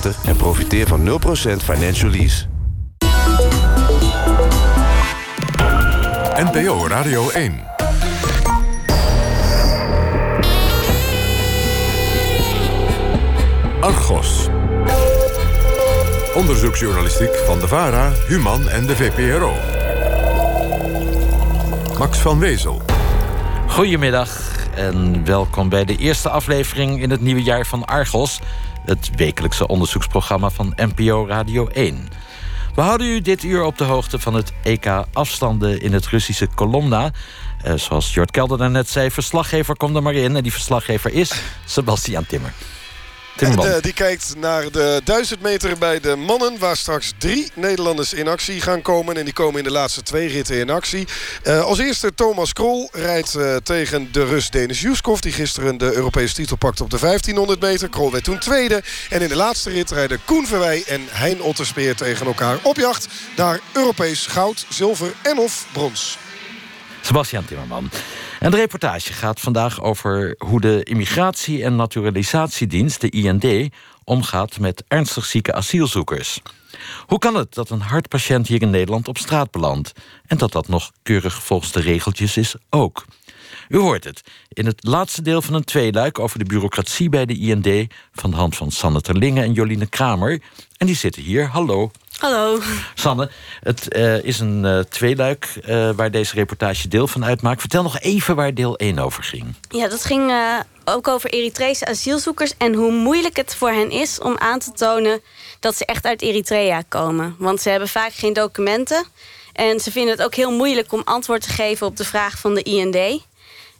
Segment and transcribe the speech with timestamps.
[0.00, 1.12] Center en profiteer van 0%
[1.62, 2.44] financial lease.
[6.36, 7.64] NPO Radio 1.
[13.80, 14.48] Argos.
[16.34, 19.52] Onderzoeksjournalistiek van de VARA, Human en de VPRO.
[21.98, 22.82] Max van Wezel.
[23.66, 28.40] Goedemiddag en welkom bij de eerste aflevering in het nieuwe jaar van Argos,
[28.86, 32.08] het wekelijkse onderzoeksprogramma van NPO Radio 1.
[32.74, 36.46] We houden u dit uur op de hoogte van het EK afstanden in het Russische
[36.54, 37.10] Kolomna.
[37.66, 40.36] Uh, zoals Jort Kelder net zei, verslaggever komt er maar in.
[40.36, 42.52] En die verslaggever is Sebastian Timmer.
[43.36, 46.58] De, die kijkt naar de 1000 meter bij de mannen...
[46.58, 49.16] waar straks drie Nederlanders in actie gaan komen.
[49.16, 51.06] En die komen in de laatste twee ritten in actie.
[51.44, 55.20] Uh, als eerste Thomas Krol rijdt uh, tegen de Rus Denis Juskov...
[55.20, 57.88] die gisteren de Europese titel pakte op de 1500 meter.
[57.88, 58.82] Krol werd toen tweede.
[59.10, 63.08] En in de laatste rit rijden Koen Verwij en Hein Otterspeer tegen elkaar op jacht...
[63.36, 66.18] naar Europees goud, zilver en of brons.
[67.06, 67.90] Sebastian Timmerman.
[68.40, 73.72] En de reportage gaat vandaag over hoe de Immigratie- en Naturalisatiedienst, de IND,
[74.04, 76.40] omgaat met ernstig zieke asielzoekers.
[77.06, 79.92] Hoe kan het dat een hartpatiënt hier in Nederland op straat belandt?
[80.26, 83.04] En dat dat nog keurig volgens de regeltjes is ook.
[83.68, 87.38] U hoort het in het laatste deel van een tweeluik over de bureaucratie bij de
[87.38, 90.40] IND van de hand van Sanne Terlinge en Joline Kramer.
[90.76, 91.46] En die zitten hier.
[91.46, 91.90] Hallo.
[92.16, 92.60] Hallo.
[92.94, 97.60] Sanne, het uh, is een uh, tweeluik uh, waar deze reportage deel van uitmaakt.
[97.60, 99.54] Vertel nog even waar deel 1 over ging.
[99.68, 100.32] Ja, dat ging
[100.84, 102.54] ook over Eritrese asielzoekers...
[102.58, 105.20] en hoe moeilijk het voor hen is om aan te tonen
[105.60, 107.36] dat ze echt uit Eritrea komen.
[107.38, 109.04] Want ze hebben vaak geen documenten.
[109.52, 112.54] En ze vinden het ook heel moeilijk om antwoord te geven op de vraag van
[112.54, 113.22] de IND.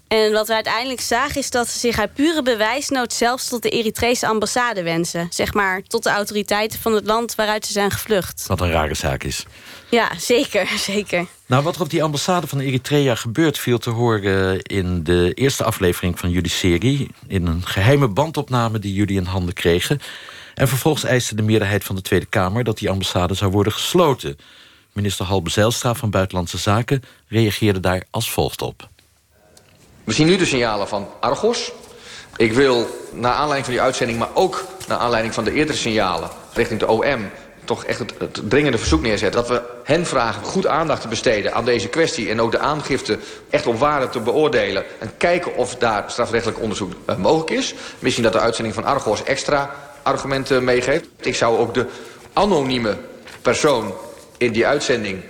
[0.09, 3.12] En wat we uiteindelijk zagen is dat ze zich uit pure bewijsnood...
[3.12, 5.27] zelfs tot de Eritrese ambassade wensen.
[5.31, 8.45] Zeg maar tot de autoriteiten van het land waaruit ze zijn gevlucht.
[8.47, 9.47] Wat een rare zaak is.
[9.91, 11.27] Ja, zeker, zeker.
[11.47, 13.59] Nou, wat er op die ambassade van Eritrea gebeurt...
[13.59, 17.11] viel te horen in de eerste aflevering van jullie serie...
[17.27, 20.00] in een geheime bandopname die jullie in handen kregen.
[20.55, 22.65] En vervolgens eiste de meerderheid van de Tweede Kamer...
[22.65, 24.38] dat die ambassade zou worden gesloten.
[24.93, 28.88] Minister Halbe Zijlstra van Buitenlandse Zaken reageerde daar als volgt op.
[30.06, 31.72] We zien nu de signalen van Argos.
[32.37, 34.19] Ik wil, naar aanleiding van die uitzending...
[34.19, 37.31] maar ook naar aanleiding van de eerdere signalen richting de OM...
[37.65, 39.41] toch echt het, dringende verzoek neerzetten...
[39.41, 42.31] dat we hen vragen goed aandacht te besteden aan deze kwestie...
[42.31, 43.19] en ook de aangifte
[43.50, 44.84] echt op waarde te beoordelen...
[44.99, 47.75] en kijken of daar strafrechtelijk onderzoek uh, mogelijk is.
[47.99, 51.06] Misschien dat de uitzending van Argos extra argumenten meegeeft.
[51.21, 51.87] Ik zou ook de
[52.33, 52.97] anonieme
[53.43, 53.94] persoon
[54.37, 55.23] in die uitzending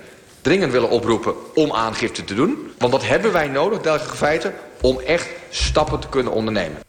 [0.47, 2.73] dringend willen oproepen om aangifte te doen.
[2.79, 4.55] Want dat hebben wij nodig, dergelijke feiten,
[4.87, 6.81] om echt stappen te kunnen ondernemen.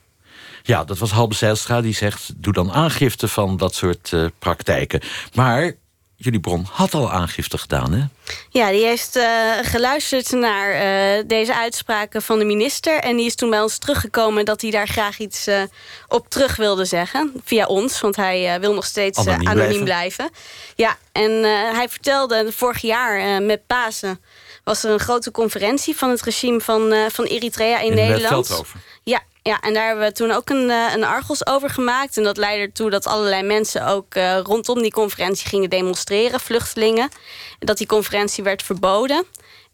[0.63, 2.31] Ja, dat was Halbe Zijlstra die zegt...
[2.35, 5.01] doe dan aangifte van dat soort uh, praktijken.
[5.33, 5.71] Maar
[6.15, 8.03] jullie bron had al aangifte gedaan, hè?
[8.49, 12.99] Ja, die heeft uh, geluisterd naar uh, deze uitspraken van de minister...
[12.99, 15.61] en die is toen bij ons teruggekomen dat hij daar graag iets uh,
[16.07, 17.33] op terug wilde zeggen.
[17.43, 20.29] Via ons, want hij wil nog steeds anoniem, anoniem blijven.
[20.29, 20.29] blijven.
[20.75, 21.31] Ja, en
[21.75, 24.19] hij vertelde vorig jaar met Pasen...
[24.67, 28.63] was er een grote conferentie van het regime van, van Eritrea in, in Nederland.
[29.03, 32.17] Ja, ja, en daar hebben we toen ook een, een Argos over gemaakt.
[32.17, 37.09] En dat leidde ertoe dat allerlei mensen ook uh, rondom die conferentie gingen demonstreren, vluchtelingen.
[37.59, 39.25] Dat die conferentie werd verboden.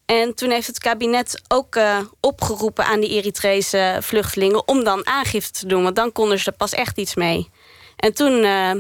[0.06, 4.68] En toen heeft het kabinet ook uh, opgeroepen aan die Eritrese vluchtelingen...
[4.68, 7.50] om dan aangifte te doen, want dan konden ze er pas echt iets mee.
[7.96, 8.72] En toen uh,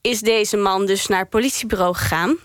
[0.00, 2.36] is deze man dus naar het politiebureau gegaan.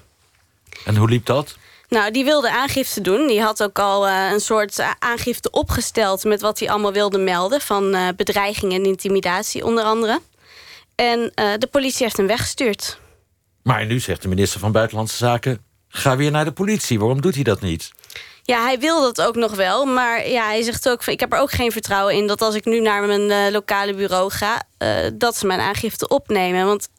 [0.86, 1.58] En hoe liep dat?
[1.94, 3.28] Nou, die wilde aangifte doen.
[3.28, 6.24] Die had ook al uh, een soort aangifte opgesteld...
[6.24, 7.62] met wat hij allemaal wilde melden...
[7.62, 10.22] van uh, bedreiging en intimidatie onder andere.
[10.96, 13.00] En de politie heeft hem weggestuurd.
[13.64, 15.64] Maar nu zegt de minister van Buitenlandse Zaken...
[15.88, 17.00] ga weer naar de politie.
[17.00, 17.92] Waarom doet hij dat niet?
[18.46, 19.86] Ja, hij wil dat ook nog wel.
[19.86, 22.28] Maar ja, hij zegt ook, ik heb er ook geen vertrouwen in...
[22.28, 24.62] dat als ik nu naar mijn uh, lokale bureau ga...
[24.80, 26.66] Uh, dat ze mijn aangifte opnemen.
[26.66, 26.90] Want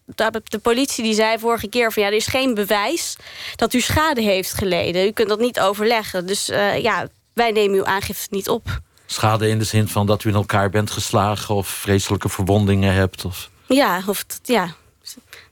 [0.45, 1.93] de politie die zei vorige keer...
[1.93, 3.17] van ja, er is geen bewijs
[3.57, 5.07] dat u schade heeft geleden.
[5.07, 6.27] U kunt dat niet overleggen.
[6.27, 8.81] Dus uh, ja, wij nemen uw aangifte niet op.
[9.07, 11.55] Schade in de zin van dat u in elkaar bent geslagen...
[11.55, 13.25] of vreselijke verwondingen hebt?
[13.25, 13.51] Of...
[13.67, 14.75] Ja, of ja,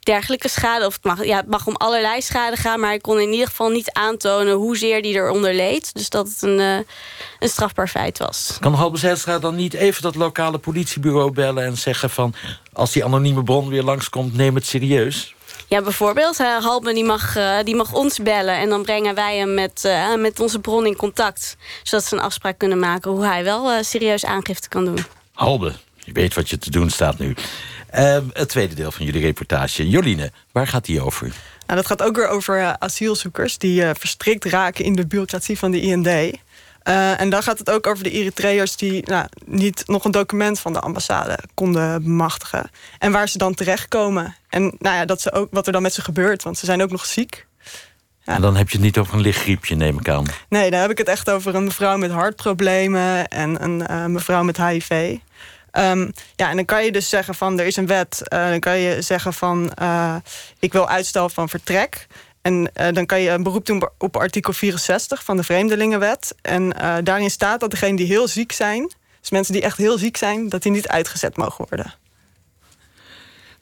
[0.05, 0.87] dergelijke schade.
[0.87, 2.81] Of het mag, ja, het mag om allerlei schade gaan...
[2.81, 5.95] maar ik kon in ieder geval niet aantonen hoezeer die eronder leed.
[5.95, 6.77] Dus dat het een, uh,
[7.39, 8.57] een strafbaar feit was.
[8.61, 11.65] Kan Halbe Zijlstra dan niet even dat lokale politiebureau bellen...
[11.65, 12.35] en zeggen van,
[12.73, 15.35] als die anonieme bron weer langskomt, neem het serieus?
[15.69, 16.41] Ja, bijvoorbeeld.
[16.41, 18.57] Uh, Halbe die mag, uh, die mag ons bellen...
[18.59, 21.57] en dan brengen wij hem met, uh, met onze bron in contact.
[21.83, 23.11] Zodat ze een afspraak kunnen maken...
[23.11, 25.05] hoe hij wel serieus aangifte kan doen.
[25.33, 27.35] Halbe, je weet wat je te doen staat nu.
[27.93, 29.89] Ehm, het tweede deel van jullie reportage.
[29.89, 31.27] Joline, waar gaat die over?
[31.67, 35.59] Nou, dat gaat ook weer over uh, asielzoekers die uh, verstrikt raken in de bureaucratie
[35.59, 36.07] van de IND.
[36.07, 40.61] Uh, en dan gaat het ook over de Eritreërs die nou, niet nog een document
[40.61, 42.71] van de ambassade konden bemachtigen.
[42.99, 44.37] En waar ze dan terechtkomen.
[44.49, 46.83] En nou ja, dat ze ook, wat er dan met ze gebeurt, want ze zijn
[46.83, 47.47] ook nog ziek.
[48.25, 48.35] Ja.
[48.35, 50.27] En dan heb je het niet over een lichtgriepje, neem ik aan.
[50.49, 54.43] Nee, dan heb ik het echt over een mevrouw met hartproblemen en een uh, mevrouw
[54.43, 55.17] met HIV.
[55.79, 58.23] Um, ja, en dan kan je dus zeggen van er is een wet.
[58.33, 60.17] Uh, dan kan je zeggen van uh,
[60.59, 62.07] ik wil uitstel van vertrek.
[62.43, 66.35] En uh, dan kan je een beroep doen op artikel 64 van de Vreemdelingenwet.
[66.43, 66.69] En
[67.05, 70.49] daarin staat dat degenen die heel ziek zijn, dus mensen die echt heel ziek zijn,
[70.49, 71.95] dat die niet uitgezet mogen worden.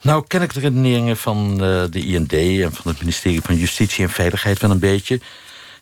[0.03, 1.59] Nou, ken ik de redeneringen van
[1.91, 5.21] de IND en van het ministerie van Justitie en Veiligheid wel een beetje.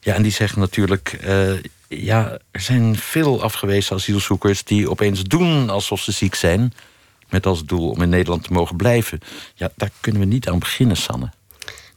[0.00, 1.18] Ja, en die zeggen natuurlijk
[1.88, 6.72] ja, er zijn veel afgewezen asielzoekers die opeens doen alsof ze ziek zijn.
[7.28, 9.20] Met als doel om in Nederland te mogen blijven.
[9.54, 11.30] Ja, daar kunnen we niet aan beginnen, Sanne.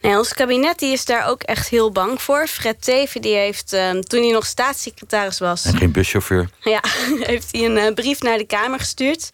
[0.02, 2.48] Nee, ons kabinet die is daar ook echt heel bang voor.
[2.48, 5.66] Fred Teven die heeft, uh, toen hij nog staatssecretaris was...
[5.66, 6.50] En geen buschauffeur.
[6.60, 6.82] Ja,
[7.32, 9.30] heeft hij een uh, brief naar de Kamer gestuurd.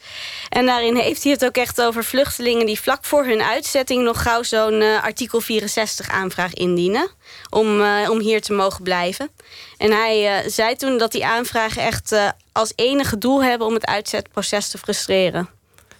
[0.49, 2.65] En daarin heeft hij het ook echt over vluchtelingen...
[2.65, 7.09] die vlak voor hun uitzetting nog gauw zo'n uh, artikel 64 aanvraag indienen...
[7.49, 9.29] Om, om hier te mogen blijven.
[9.77, 12.15] En hij zei toen dat die aanvragen echt
[12.51, 13.67] als enige doel hebben...
[13.67, 15.56] om het uitzetproces te frustreren.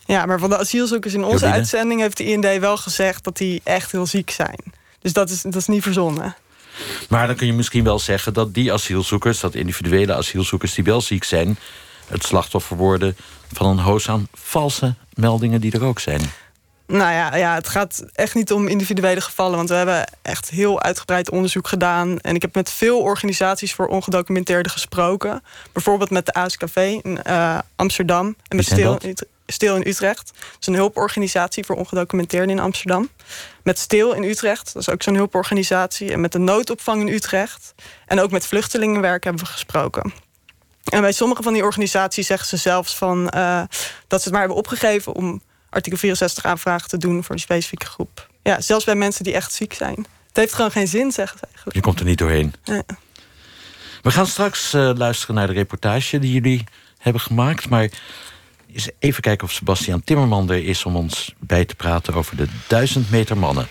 [0.07, 3.61] Ja, maar van de asielzoekers in onze uitzending heeft de IND wel gezegd dat die
[3.63, 4.59] echt heel ziek zijn.
[5.01, 6.35] Dus dat is, dat is niet verzonnen.
[7.09, 11.01] Maar dan kun je misschien wel zeggen dat die asielzoekers, dat individuele asielzoekers die wel
[11.01, 11.57] ziek zijn,
[12.07, 13.17] het slachtoffer worden
[13.51, 16.21] van een hoos aan valse meldingen die er ook zijn.
[16.87, 19.57] Nou ja, ja, het gaat echt niet om individuele gevallen.
[19.57, 22.19] Want we hebben echt heel uitgebreid onderzoek gedaan.
[22.19, 25.43] En ik heb met veel organisaties voor ongedocumenteerden gesproken.
[25.71, 28.35] Bijvoorbeeld met de ASKV in uh, Amsterdam.
[28.47, 28.97] En met Stil
[29.47, 30.31] Stil in Utrecht.
[30.35, 33.09] Dat is een hulporganisatie voor ongedocumenteerden in Amsterdam.
[33.63, 36.11] Met Stil in Utrecht, dat is ook zo'n hulporganisatie.
[36.11, 37.73] En met de noodopvang in Utrecht.
[38.05, 40.13] En ook met vluchtelingenwerk hebben we gesproken.
[40.83, 43.61] En bij sommige van die organisaties zeggen ze zelfs van, uh,
[44.07, 47.85] dat ze het maar hebben opgegeven om artikel 64 aanvragen te doen voor een specifieke
[47.85, 48.29] groep.
[48.43, 50.07] Ja, zelfs bij mensen die echt ziek zijn.
[50.27, 51.75] Het heeft gewoon geen zin, zeggen ze eigenlijk.
[51.75, 52.53] Je komt er niet doorheen.
[52.63, 52.83] Ja.
[54.01, 56.63] We gaan straks uh, luisteren naar de reportage die jullie
[56.97, 57.69] hebben gemaakt.
[57.69, 57.89] Maar
[58.73, 62.47] eens even kijken of Sebastian Timmerman er is om ons bij te praten over de
[62.67, 63.67] duizend meter mannen.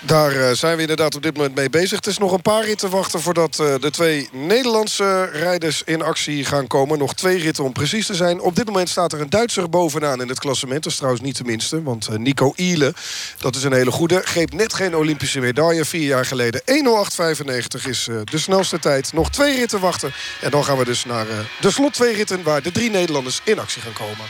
[0.00, 1.96] Daar uh, zijn we inderdaad op dit moment mee bezig.
[1.96, 6.44] Het is nog een paar ritten wachten voordat uh, de twee Nederlandse rijders in actie
[6.44, 6.98] gaan komen.
[6.98, 8.40] Nog twee ritten om precies te zijn.
[8.40, 10.82] Op dit moment staat er een Duitser bovenaan in het klassement.
[10.82, 12.94] Dat is trouwens niet de minste, want uh, Nico Iele,
[13.38, 14.20] dat is een hele goede.
[14.24, 16.60] Greep net geen Olympische medaille vier jaar geleden.
[16.60, 19.12] 1.08.95 is de snelste tijd.
[19.12, 20.12] Nog twee ritten wachten.
[20.40, 21.26] En dan gaan we dus naar
[21.60, 22.42] de slot twee ritten...
[22.42, 24.26] waar de drie Nederlanders in actie gaan komen.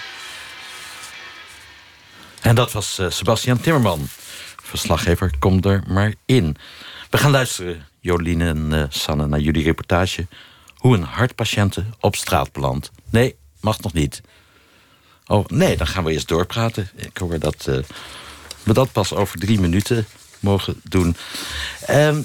[2.41, 4.09] En dat was Sebastian Timmerman
[4.77, 6.57] verslaggever, kom er maar in.
[7.11, 10.27] We gaan luisteren, Jolien en uh, Sanne, naar jullie reportage...
[10.77, 12.91] hoe een hartpatiënte op straat belandt.
[13.11, 14.23] Nee, mag nog niet.
[15.27, 16.89] Oh, nee, dan gaan we eerst doorpraten.
[16.95, 17.77] Ik hoor dat uh,
[18.63, 20.07] we dat pas over drie minuten
[20.41, 21.17] mogen doen.
[21.91, 22.17] Uh,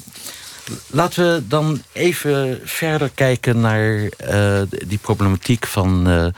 [0.88, 6.33] laten we dan even verder kijken naar uh, die problematiek van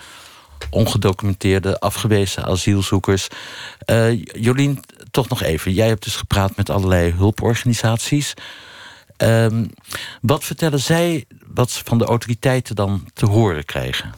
[0.70, 3.28] ongedocumenteerde, afgewezen asielzoekers.
[4.34, 4.80] Jolien,
[5.14, 5.74] toch nog even.
[5.74, 8.34] Jij hebt dus gepraat met allerlei hulporganisaties.
[9.18, 9.70] Um,
[10.22, 14.14] wat vertellen zij wat ze van de autoriteiten dan te horen krijgen?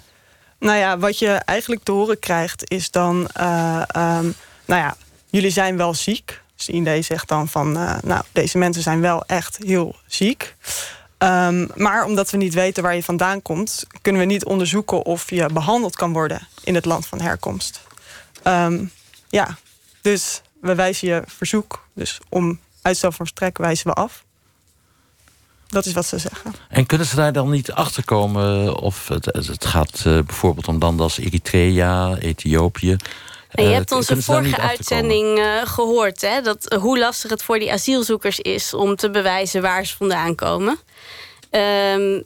[0.60, 3.30] Nou ja, wat je eigenlijk te horen krijgt is dan...
[3.38, 4.34] Uh, um,
[4.66, 4.98] nou ja,
[5.30, 6.42] jullie zijn wel ziek.
[6.56, 7.78] Dus IND zegt dan van...
[7.78, 10.56] Uh, nou, deze mensen zijn wel echt heel ziek.
[11.18, 13.86] Um, maar omdat we niet weten waar je vandaan komt...
[14.02, 16.48] kunnen we niet onderzoeken of je behandeld kan worden...
[16.64, 17.82] in het land van herkomst.
[19.30, 19.58] Ja,
[20.02, 21.88] dus we wijzen je verzoek.
[21.94, 24.24] Dus om uitstel van vertrek wijzen we af.
[25.68, 26.54] Dat is wat ze zeggen.
[26.70, 30.80] En kunnen ze daar dan niet achter komen of het, het gaat uh, bijvoorbeeld om
[30.80, 32.98] landen als Eritrea, Ethiopië?
[33.50, 38.40] En je hebt onze vorige uitzending gehoord, hè, dat, hoe lastig het voor die asielzoekers
[38.40, 40.80] is om te bewijzen waar ze vandaan komen.
[41.52, 42.24] Um,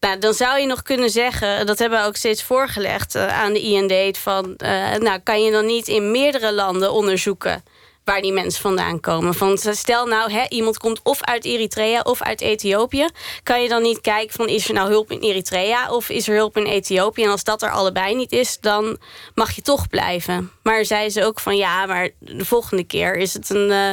[0.00, 3.60] nou, dan zou je nog kunnen zeggen, dat hebben we ook steeds voorgelegd aan de
[3.60, 4.54] IND, van,
[4.98, 7.62] nou, kan je dan niet in meerdere landen onderzoeken
[8.04, 9.34] waar die mensen vandaan komen.
[9.34, 13.06] Van, stel nou, hè, iemand komt of uit Eritrea of uit Ethiopië.
[13.42, 16.34] Kan je dan niet kijken van is er nou hulp in Eritrea of is er
[16.34, 17.22] hulp in Ethiopië?
[17.22, 18.98] En als dat er allebei niet is, dan
[19.34, 20.50] mag je toch blijven.
[20.62, 23.70] Maar zei ze ook van ja, maar de volgende keer is het een.
[23.70, 23.92] Uh,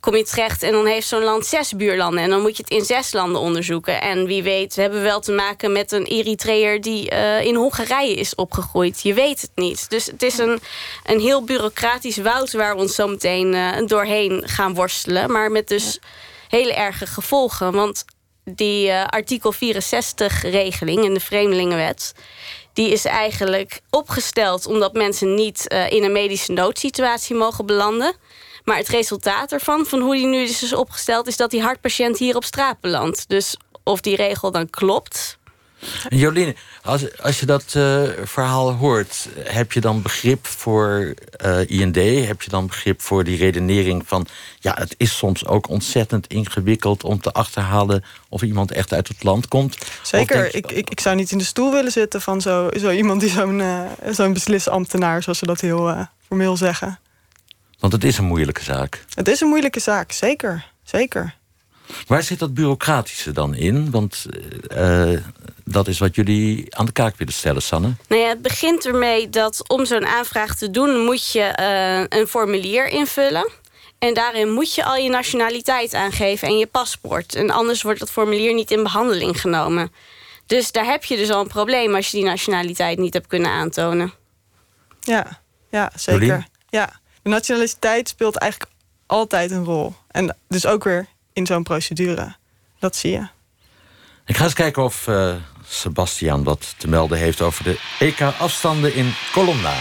[0.00, 2.22] kom je terecht en dan heeft zo'n land zes buurlanden.
[2.22, 4.00] En dan moet je het in zes landen onderzoeken.
[4.00, 8.14] En wie weet, we hebben wel te maken met een Eritreër die uh, in Hongarije
[8.14, 9.02] is opgegroeid.
[9.02, 9.90] Je weet het niet.
[9.90, 10.60] Dus het is een,
[11.04, 15.32] een heel bureaucratisch woud waar we ons zo meteen uh, doorheen gaan worstelen.
[15.32, 15.98] Maar met dus
[16.48, 17.72] hele erge gevolgen.
[17.72, 18.04] Want
[18.44, 22.14] die uh, artikel 64-regeling in de Vreemdelingenwet...
[22.72, 28.14] die is eigenlijk opgesteld omdat mensen niet uh, in een medische noodsituatie mogen belanden.
[28.64, 31.26] Maar het resultaat ervan, van hoe die nu dus is opgesteld...
[31.26, 33.28] is dat die hartpatiënt hier op straat belandt.
[33.28, 35.38] Dus of die regel dan klopt...
[36.08, 41.96] Jolien, als, als je dat uh, verhaal hoort, heb je dan begrip voor uh, IND?
[42.26, 44.26] Heb je dan begrip voor die redenering van...
[44.58, 48.04] ja, het is soms ook ontzettend ingewikkeld om te achterhalen...
[48.28, 49.78] of iemand echt uit het land komt?
[50.02, 50.50] Zeker, je...
[50.50, 53.30] ik, ik, ik zou niet in de stoel willen zitten van zo, zo iemand die
[53.30, 55.22] zo'n uh, zo'n beslisambtenaar...
[55.22, 56.98] zoals ze dat heel formeel zeggen.
[57.78, 59.04] Want het is een moeilijke zaak.
[59.14, 60.66] Het is een moeilijke zaak, zeker.
[60.84, 61.38] Zeker.
[62.06, 63.90] Waar zit dat bureaucratische dan in?
[63.90, 64.26] Want
[64.76, 65.18] uh,
[65.64, 67.94] dat is wat jullie aan de kaak willen stellen, Sanne.
[68.08, 71.04] Nou ja, het begint ermee dat om zo'n aanvraag te doen...
[71.04, 73.50] moet je uh, een formulier invullen.
[73.98, 77.34] En daarin moet je al je nationaliteit aangeven en je paspoort.
[77.34, 79.92] En anders wordt dat formulier niet in behandeling genomen.
[80.46, 81.94] Dus daar heb je dus al een probleem...
[81.94, 84.12] als je die nationaliteit niet hebt kunnen aantonen.
[85.00, 86.46] Ja, ja zeker.
[86.68, 88.72] Ja, de nationaliteit speelt eigenlijk
[89.06, 89.94] altijd een rol.
[90.10, 91.06] En dus ook weer
[91.40, 92.34] in zo'n procedure.
[92.78, 93.26] Dat zie je.
[94.26, 95.34] Ik ga eens kijken of uh,
[95.66, 97.40] Sebastian wat te melden heeft...
[97.40, 99.74] over de EK-afstanden in Colonna.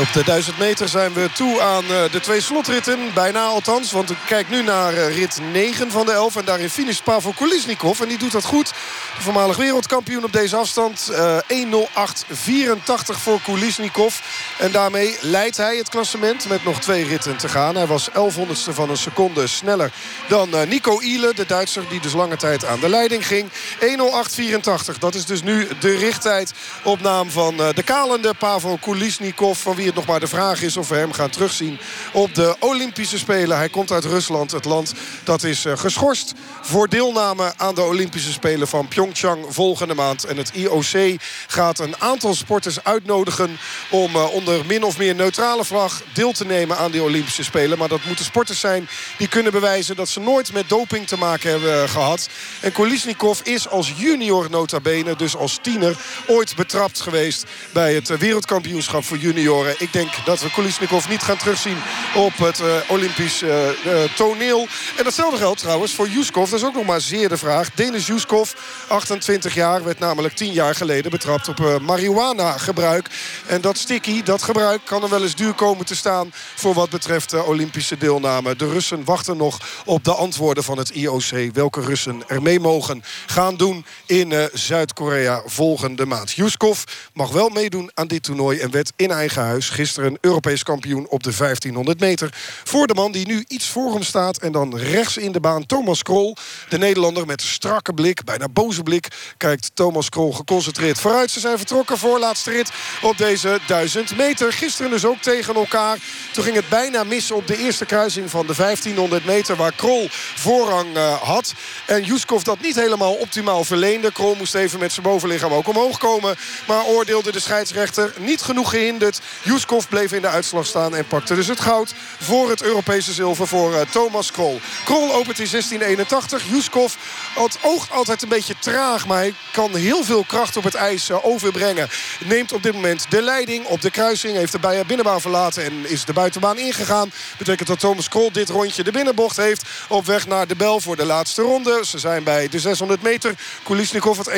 [0.00, 2.98] Op de 1000 meter zijn we toe aan eh, de twee slotritten.
[3.14, 6.36] Bijna althans, want kijk nu naar eh, rit 9 van de 11.
[6.36, 8.00] En daarin finish Pavel Kulisnikov.
[8.00, 8.68] En die doet dat goed.
[9.16, 11.08] De voormalig wereldkampioen op deze afstand.
[11.10, 14.18] Uh, 1.08.84 voor Kulisnikov.
[14.58, 17.74] En daarmee leidt hij het klassement met nog twee ritten te gaan.
[17.74, 19.92] Hij was 1100ste van een seconde sneller
[20.28, 21.34] dan Nico Ile.
[21.34, 23.50] De Duitser die dus lange tijd aan de leiding ging.
[23.80, 24.98] 1.08.84.
[24.98, 26.52] Dat is dus nu de richttijd
[26.82, 29.58] op naam van de kalende Pavel Kulisnikov.
[29.58, 31.78] Van wie nog maar de vraag is of we hem gaan terugzien
[32.12, 33.56] op de Olympische Spelen.
[33.56, 34.92] Hij komt uit Rusland, het land
[35.24, 40.24] dat is eh, geschorst voor deelname aan de Olympische Spelen van Pyeongchang volgende maand.
[40.24, 43.58] En het IOC gaat een aantal sporters uitnodigen
[43.90, 47.78] om uh, onder min of meer neutrale vlag deel te nemen aan die Olympische Spelen.
[47.78, 51.50] Maar dat moeten sporters zijn die kunnen bewijzen dat ze nooit met doping te maken
[51.50, 52.28] hebben eh, gehad.
[52.60, 58.18] En Kolisnikov is als junior nota bene, dus als tiener, ooit betrapt geweest bij het
[58.18, 61.76] wereldkampioenschap voor junioren ik denk dat we Kulisnikov niet gaan terugzien
[62.14, 63.68] op het uh, Olympisch uh,
[64.16, 64.66] toneel.
[64.96, 66.50] En datzelfde geldt trouwens voor Juskov.
[66.50, 67.70] Dat is ook nog maar zeer de vraag.
[67.74, 68.52] Denis Juskov,
[68.88, 73.08] 28 jaar, werd namelijk 10 jaar geleden betrapt op marihuana gebruik.
[73.46, 76.32] En dat sticky, dat gebruik, kan er wel eens duur komen te staan...
[76.54, 78.56] voor wat betreft de Olympische deelname.
[78.56, 81.52] De Russen wachten nog op de antwoorden van het IOC...
[81.52, 86.32] welke Russen er mee mogen gaan doen in Zuid-Korea volgende maand.
[86.32, 86.82] Juskov
[87.12, 91.22] mag wel meedoen aan dit toernooi en werd in eigen huis gisteren Europees kampioen op
[91.22, 92.30] de 1500 meter.
[92.64, 94.38] Voor de man die nu iets voor hem staat.
[94.38, 96.36] En dan rechts in de baan Thomas Krol.
[96.68, 99.08] De Nederlander met strakke blik, bijna boze blik.
[99.36, 101.30] Kijkt Thomas Krol geconcentreerd vooruit.
[101.30, 102.70] Ze zijn vertrokken voor laatste rit
[103.02, 104.52] op deze 1000 meter.
[104.52, 105.98] Gisteren dus ook tegen elkaar.
[106.32, 109.56] Toen ging het bijna mis op de eerste kruising van de 1500 meter.
[109.56, 111.52] Waar Krol voorrang uh, had.
[111.86, 114.12] En Juskov dat niet helemaal optimaal verleende.
[114.12, 116.36] Krol moest even met zijn bovenlichaam ook omhoog komen.
[116.66, 119.20] Maar oordeelde de scheidsrechter niet genoeg gehinderd.
[119.48, 123.46] Juskov bleef in de uitslag staan en pakte dus het goud voor het Europese zilver
[123.46, 124.60] voor uh, Thomas Krol.
[124.84, 126.42] Krol opent in 1681.
[126.50, 126.94] Juskov
[127.34, 131.10] het oogt altijd een beetje traag, maar hij kan heel veel kracht op het ijs
[131.10, 131.88] uh, overbrengen.
[132.24, 134.36] Neemt op dit moment de leiding op de kruising.
[134.36, 137.12] Heeft de binnenbaan verlaten en is de buitenbaan ingegaan.
[137.38, 139.62] Betekent dat Thomas Krol dit rondje de binnenbocht heeft.
[139.88, 141.80] Op weg naar de bel voor de laatste ronde.
[141.84, 143.34] Ze zijn bij de 600 meter.
[143.62, 144.30] Kulisnikov het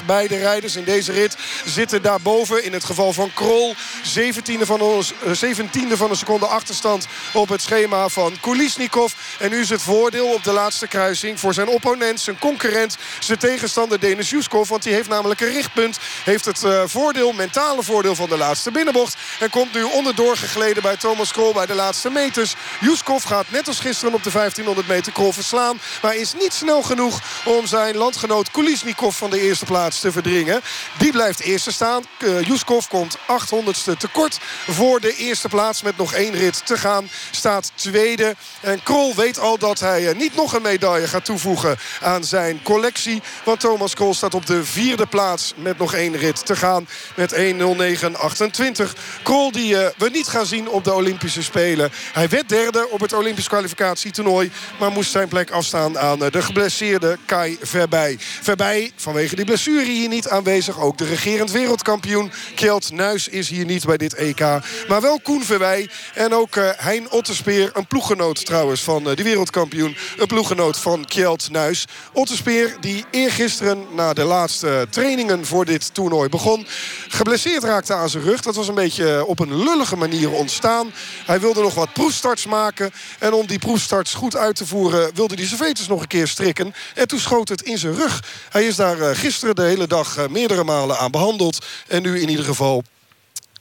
[0.00, 0.04] 41-63.
[0.06, 2.64] Beide rijders in deze rit zitten daarboven.
[2.64, 8.08] In het geval van Krol 17e van, 17e van een seconde achterstand op het schema
[8.08, 9.12] van Kulisnikov.
[9.38, 13.38] En nu is het voordeel op de laatste kruising voor zijn opponent, zijn concurrent, zijn
[13.38, 14.68] tegenstander Denis Juskov.
[14.68, 15.98] Want die heeft namelijk een richtpunt.
[16.24, 19.16] Heeft het uh, voordeel, mentale voordeel van de laatste binnenbocht.
[19.40, 22.54] En komt nu onderdoor gegleden bij Thomas Krol bij de laatste meters.
[22.80, 25.80] Juskov gaat net als gisteren op de 1500 meter Krol verslaan.
[26.02, 30.60] Maar is niet snel genoeg om zijn landgenoot Kulisnikov van de eerste plaats te verdringen.
[30.98, 32.04] Die blijft eerste staan.
[32.40, 35.82] Juskov komt 800 honderdste tekort voor de eerste plaats.
[35.82, 37.10] Met nog één rit te gaan.
[37.30, 38.34] Staat tweede.
[38.60, 43.22] En Krol weet al dat hij niet nog een medaille gaat toevoegen aan zijn collectie.
[43.44, 46.88] Want Thomas Krol staat op de vierde plaats met nog één rit te gaan.
[47.16, 48.92] Met 1.09.28.
[49.22, 51.90] Krol die we niet gaan zien op de Olympische Spelen.
[52.12, 54.50] Hij werd derde op het Olympisch kwalificatietoernooi.
[54.78, 58.16] Maar moest zijn plek afstaan aan de geblesseerde Kai Verbij.
[58.18, 60.80] Verbij, vanwege die blessure hier niet aanwezig.
[60.80, 64.40] Ook de regerend wereldkampioen Kjeld Nuis is hier niet bij dit EK.
[64.88, 67.70] Maar wel Koen Verwij en ook uh, Hein Otterspeer.
[67.74, 69.96] Een ploeggenoot trouwens van uh, de wereldkampioen.
[70.18, 71.84] Een ploeggenoot van Kjeld Nuis.
[72.12, 76.66] Otterspeer die eergisteren na de laatste trainingen voor dit toernooi begon.
[77.08, 78.40] Geblesseerd raakte aan zijn rug.
[78.40, 80.92] Dat was een beetje op een lullige manier ontstaan.
[81.26, 82.90] Hij wilde nog wat proefstarts maken.
[83.18, 86.28] En om die proefstarts goed uit te voeren wilde hij zijn veters nog een keer
[86.28, 86.74] strikken.
[86.94, 88.22] En toen schoot het in zijn rug.
[88.50, 91.66] Hij is daar eh, gisteren de hele dag meerdere malen aan behandeld.
[91.86, 92.84] En nu in ieder geval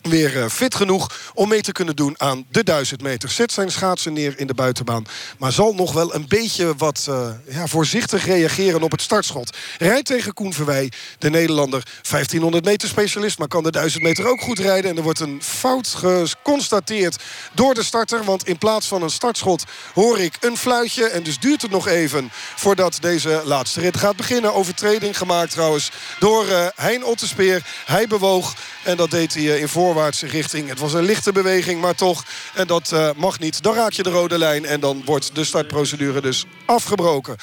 [0.01, 3.29] weer eh, fit genoeg om mee te kunnen doen aan de 1000 meter.
[3.29, 5.05] Zet zijn schaatsen neer in de buitenbaan.
[5.37, 9.57] Maar zal nog wel een beetje wat uh, ja, voorzichtig reageren op het startschot.
[9.77, 11.83] Rijdt tegen Koen Verwij, de Nederlander.
[12.09, 14.91] 1500 meter specialist, maar kan de 1000 meter ook goed rijden.
[14.91, 18.23] En er wordt een fout geconstateerd door de starter.
[18.23, 19.63] Want in plaats van een startschot
[19.93, 21.05] hoor ik een fluitje.
[21.05, 24.53] En dus duurt het nog even voordat deze laatste rit gaat beginnen.
[24.53, 27.65] Overtreding gemaakt trouwens door uh, Hein Ottespeer.
[27.85, 30.69] Hij bewoog en dat deed hij in voor voorwaartse richting.
[30.69, 32.23] Het was een lichte beweging, maar toch.
[32.53, 33.63] En dat uh, mag niet.
[33.63, 34.65] Dan raak je de rode lijn.
[34.65, 37.35] En dan wordt de startprocedure dus afgebroken.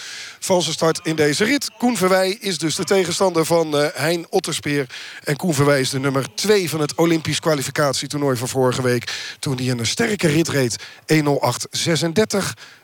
[0.47, 1.71] Valse start in deze rit.
[1.79, 4.87] Koen Verwij is dus de tegenstander van uh, Hein Otterspeer.
[5.25, 9.35] En Koen Verwij is de nummer 2 van het Olympisch kwalificatietoernooi van vorige week.
[9.39, 10.77] Toen hij een sterke rit reed.
[10.79, 11.19] 1.08.36.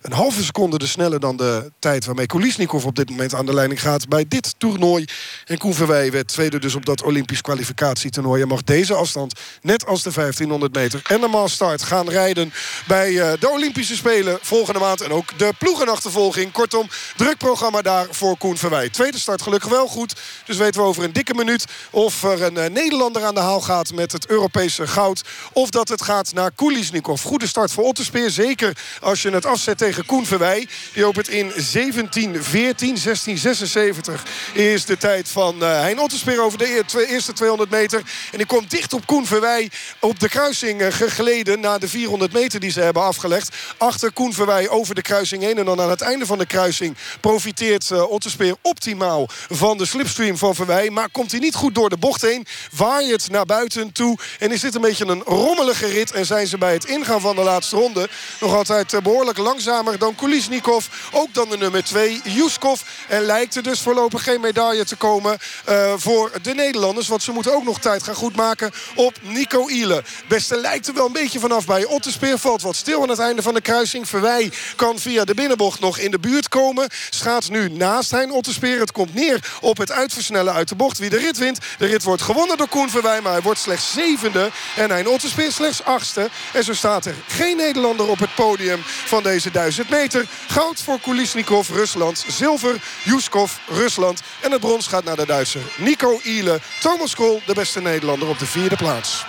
[0.02, 3.54] Een halve seconde de sneller dan de tijd waarmee Kulisnikov op dit moment aan de
[3.54, 5.04] leiding gaat bij dit toernooi.
[5.44, 8.42] En Koen Verwij werd tweede dus op dat Olympisch kwalificatietoernooi.
[8.42, 12.52] En mag deze afstand net als de 1500 meter en de massstart gaan rijden
[12.86, 15.00] bij uh, de Olympische Spelen volgende maand.
[15.00, 16.52] En ook de ploegenachtervolging.
[16.52, 18.88] Kortom, druk programma daar voor Koen Verwij.
[18.88, 20.14] Tweede start gelukkig wel goed.
[20.44, 23.60] Dus weten we over een dikke minuut of er een uh, Nederlander aan de haal
[23.60, 25.22] gaat met het Europese goud.
[25.52, 27.22] Of dat het gaat naar Kulisnikov.
[27.22, 28.30] Goede start voor Otterspeer.
[28.30, 30.68] Zeker als je het afzet tegen Koen Verwij.
[30.92, 36.58] Die opent in 17, 14, 16, 76 is de tijd van uh, Hein Otterspeer over
[36.58, 38.02] de eerste 200 meter.
[38.30, 42.32] En die komt dicht op Koen Verwij op de kruising uh, geleden na de 400
[42.32, 43.56] meter die ze hebben afgelegd.
[43.76, 45.58] Achter Koen Verwij over de kruising heen.
[45.58, 46.96] En dan aan het einde van de kruising
[47.42, 50.90] profiteert uh, Otterspeer optimaal van de slipstream van Verwij.
[50.90, 52.46] Maar komt hij niet goed door de bocht heen.
[52.76, 54.18] Waait naar buiten toe.
[54.38, 56.12] En is dit een beetje een rommelige rit.
[56.12, 58.08] En zijn ze bij het ingaan van de laatste ronde
[58.40, 60.86] nog altijd uh, behoorlijk langzamer dan Kulisnikov.
[61.12, 62.80] Ook dan de nummer 2, Juskov.
[63.08, 67.08] En lijkt er dus voorlopig geen medaille te komen uh, voor de Nederlanders.
[67.08, 70.04] Want ze moeten ook nog tijd gaan goedmaken op Nico Ile.
[70.28, 72.38] Beste lijkt er wel een beetje vanaf bij Otterspeer.
[72.38, 74.08] Valt wat stil aan het einde van de kruising.
[74.08, 76.88] Verwij kan via de binnenbocht nog in de buurt komen.
[77.22, 78.80] Schaats nu naast Hein Otterspeer.
[78.80, 80.98] Het komt neer op het uitversnellen uit de bocht.
[80.98, 81.58] Wie de rit wint.
[81.78, 83.20] De rit wordt gewonnen door Koen Verwij.
[83.20, 84.50] Maar hij wordt slechts zevende.
[84.76, 86.30] En Hein Otterspeer slechts achtste.
[86.52, 90.26] En zo staat er geen Nederlander op het podium van deze duizend meter.
[90.48, 92.24] Goud voor Kulisnikov, Rusland.
[92.28, 94.20] Zilver, Juskov, Rusland.
[94.40, 96.60] En het brons gaat naar de Duitser Nico Ile.
[96.80, 99.24] Thomas Kool, de beste Nederlander op de vierde plaats.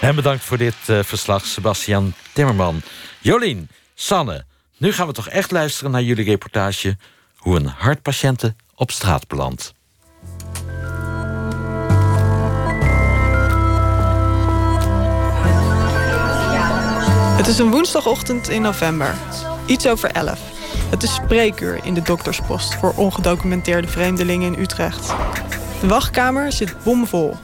[0.00, 2.82] En bedankt voor dit uh, verslag, Sebastian Timmerman.
[3.20, 4.44] Jolien, Sanne,
[4.76, 6.96] nu gaan we toch echt luisteren naar jullie reportage...
[7.36, 9.74] hoe een hartpatiënte op straat belandt.
[17.36, 19.14] Het is een woensdagochtend in november.
[19.66, 20.40] Iets over 11.
[20.90, 25.06] Het is spreekuur in de dokterspost voor ongedocumenteerde vreemdelingen in Utrecht.
[25.80, 27.36] De wachtkamer zit bomvol.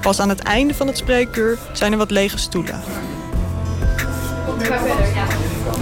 [0.00, 2.80] Pas aan het einde van het spreekuur zijn er wat lege stoelen.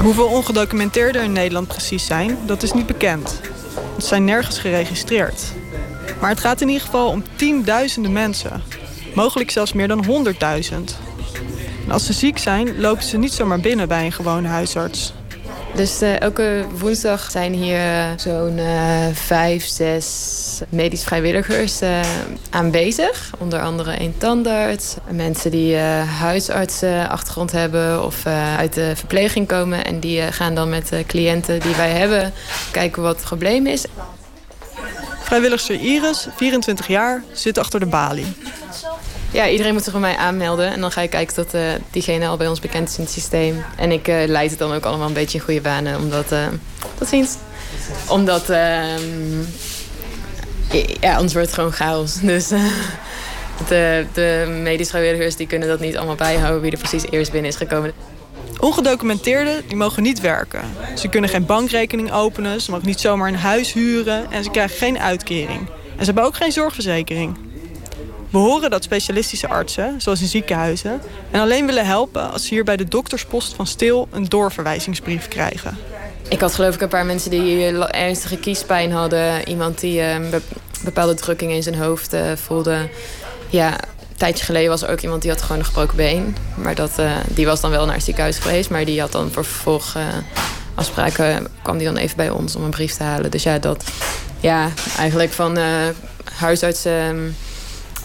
[0.03, 3.41] Hoeveel ongedocumenteerden in Nederland precies zijn, dat is niet bekend.
[3.95, 5.43] Het zijn nergens geregistreerd.
[6.21, 8.63] Maar het gaat in ieder geval om tienduizenden mensen.
[9.15, 10.99] Mogelijk zelfs meer dan honderdduizend.
[11.85, 15.13] En als ze ziek zijn, lopen ze niet zomaar binnen bij een gewone huisarts.
[15.75, 19.67] Dus uh, elke woensdag zijn hier uh, zo'n uh, vijf,
[20.69, 21.81] medisch vrijwilligers
[22.51, 23.31] aanwezig.
[23.39, 25.77] Onder andere een tandarts, mensen die
[26.21, 29.85] huisartsachtergrond hebben of uit de verpleging komen.
[29.85, 32.33] En die gaan dan met de cliënten die wij hebben
[32.71, 33.85] kijken wat het probleem is.
[35.27, 38.27] Vrijwilligster Iris, 24 jaar, zit achter de balie.
[39.31, 40.73] Ja, iedereen moet zich bij mij aanmelden.
[40.73, 43.13] En dan ga ik kijken tot uh, diegene al bij ons bekend is in het
[43.13, 43.65] systeem.
[43.77, 45.99] En ik uh, leid het dan ook allemaal een beetje in goede banen.
[45.99, 46.47] Omdat, uh,
[46.99, 47.35] tot ziens.
[48.09, 49.01] Omdat, ehm,
[51.01, 52.21] ja, anders wordt het gewoon chaos.
[52.33, 52.53] Dus
[53.69, 57.51] De, de medisch vrijwilligers die kunnen dat niet allemaal bijhouden wie er precies eerst binnen
[57.51, 57.93] is gekomen.
[58.61, 60.61] Ongedocumenteerden die mogen niet werken.
[60.95, 64.77] Ze kunnen geen bankrekening openen, ze mogen niet zomaar een huis huren en ze krijgen
[64.77, 65.59] geen uitkering.
[65.69, 67.37] En ze hebben ook geen zorgverzekering.
[68.31, 71.01] We horen dat specialistische artsen, zoals in ziekenhuizen,
[71.31, 75.79] en alleen willen helpen als ze hier bij de dokterspost van Stil een doorverwijzingsbrief krijgen.
[76.29, 79.49] Ik had geloof ik een paar mensen die ernstige kiespijn hadden.
[79.49, 80.41] Iemand die ehm,
[80.85, 82.89] bepaalde drukking in zijn hoofd uh, voelde.
[83.49, 86.37] Ja, een tijdje geleden was er ook iemand die had gewoon een gebroken been.
[86.55, 86.93] Maar dat,
[87.29, 88.71] die was dan wel naar het ziekenhuis geweest.
[88.71, 89.97] Maar die had dan voor vervolg
[90.75, 91.47] afspraken...
[91.63, 93.31] kwam die dan even bij ons om een brief te halen.
[93.31, 93.85] Dus ja, dat...
[94.41, 95.59] Ja, eigenlijk van
[96.33, 97.21] huisarts ehm,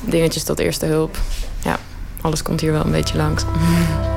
[0.02, 1.18] dingetjes tot eerste hulp.
[1.64, 1.80] Ja,
[2.22, 3.44] alles komt hier wel een beetje langs.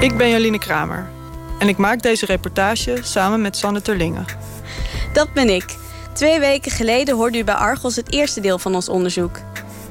[0.00, 1.10] Ik ben Joline Kramer.
[1.58, 4.24] En ik maak deze reportage samen met Sanne Terlingen.
[5.12, 5.76] Dat ben ik.
[6.14, 9.38] Twee weken geleden hoorde u bij Argos het eerste deel van ons onderzoek.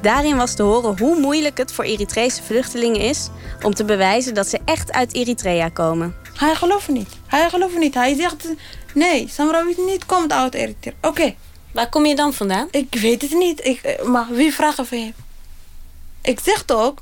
[0.00, 3.28] Daarin was te horen hoe moeilijk het voor Eritrese vluchtelingen is
[3.62, 6.14] om te bewijzen dat ze echt uit Eritrea komen.
[6.34, 7.10] Hij gelooft niet.
[7.26, 7.94] Hij gelooft niet.
[7.94, 8.48] Hij zegt
[8.94, 10.94] nee, Samrawit niet komt uit Eritrea.
[11.02, 11.34] Oké.
[11.72, 12.68] Waar kom je dan vandaan?
[12.70, 13.64] Ik weet het niet.
[13.64, 15.14] Ik, eh, maar wie vraagt hem?
[16.22, 16.94] Ik zeg toch,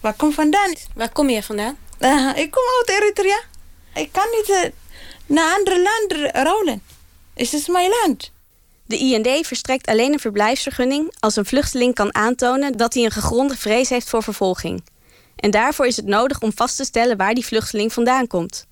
[0.00, 0.74] waar kom vandaan?
[0.94, 1.76] Waar kom je vandaan?
[2.00, 3.40] Uh, ik kom uit Eritrea.
[3.94, 4.70] Ik kan niet uh,
[5.26, 6.82] naar andere landen rollen.
[7.34, 8.32] Het is mijn land.
[8.86, 13.56] De IND verstrekt alleen een verblijfsvergunning als een vluchteling kan aantonen dat hij een gegronde
[13.56, 14.84] vrees heeft voor vervolging.
[15.36, 18.66] En daarvoor is het nodig om vast te stellen waar die vluchteling vandaan komt.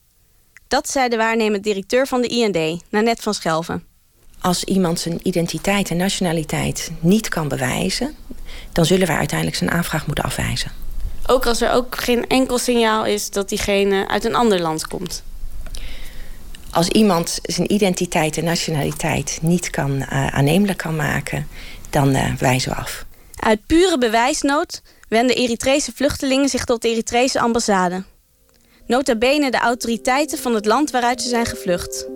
[0.69, 3.85] Dat zei de waarnemend directeur van de IND, Nanette van Schelven.
[4.41, 8.17] Als iemand zijn identiteit en nationaliteit niet kan bewijzen,
[8.73, 10.73] dan zullen we uiteindelijk zijn aanvraag moeten afwijzen.
[11.27, 15.23] Ook als er ook geen enkel signaal is dat diegene uit een ander land komt.
[16.71, 21.49] Als iemand zijn identiteit en nationaliteit niet kan, uh, aannemelijk kan maken,
[21.91, 23.05] dan uh, wijzen we af.
[23.37, 28.03] Uit pure bewijsnood wenden Eritrese vluchtelingen zich tot de Eritrese ambassade.
[28.87, 32.09] Nota bene de autoriteiten van het land waaruit ze zijn gevlucht.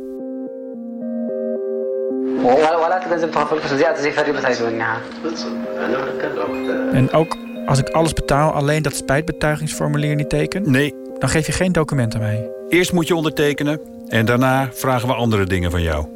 [6.92, 7.36] En ook
[7.66, 10.70] als ik alles betaal, alleen dat spijtbetuigingsformulier niet teken?
[10.70, 10.94] Nee.
[11.18, 12.48] Dan geef je geen documenten mee?
[12.68, 16.07] Eerst moet je ondertekenen en daarna vragen we andere dingen van jou.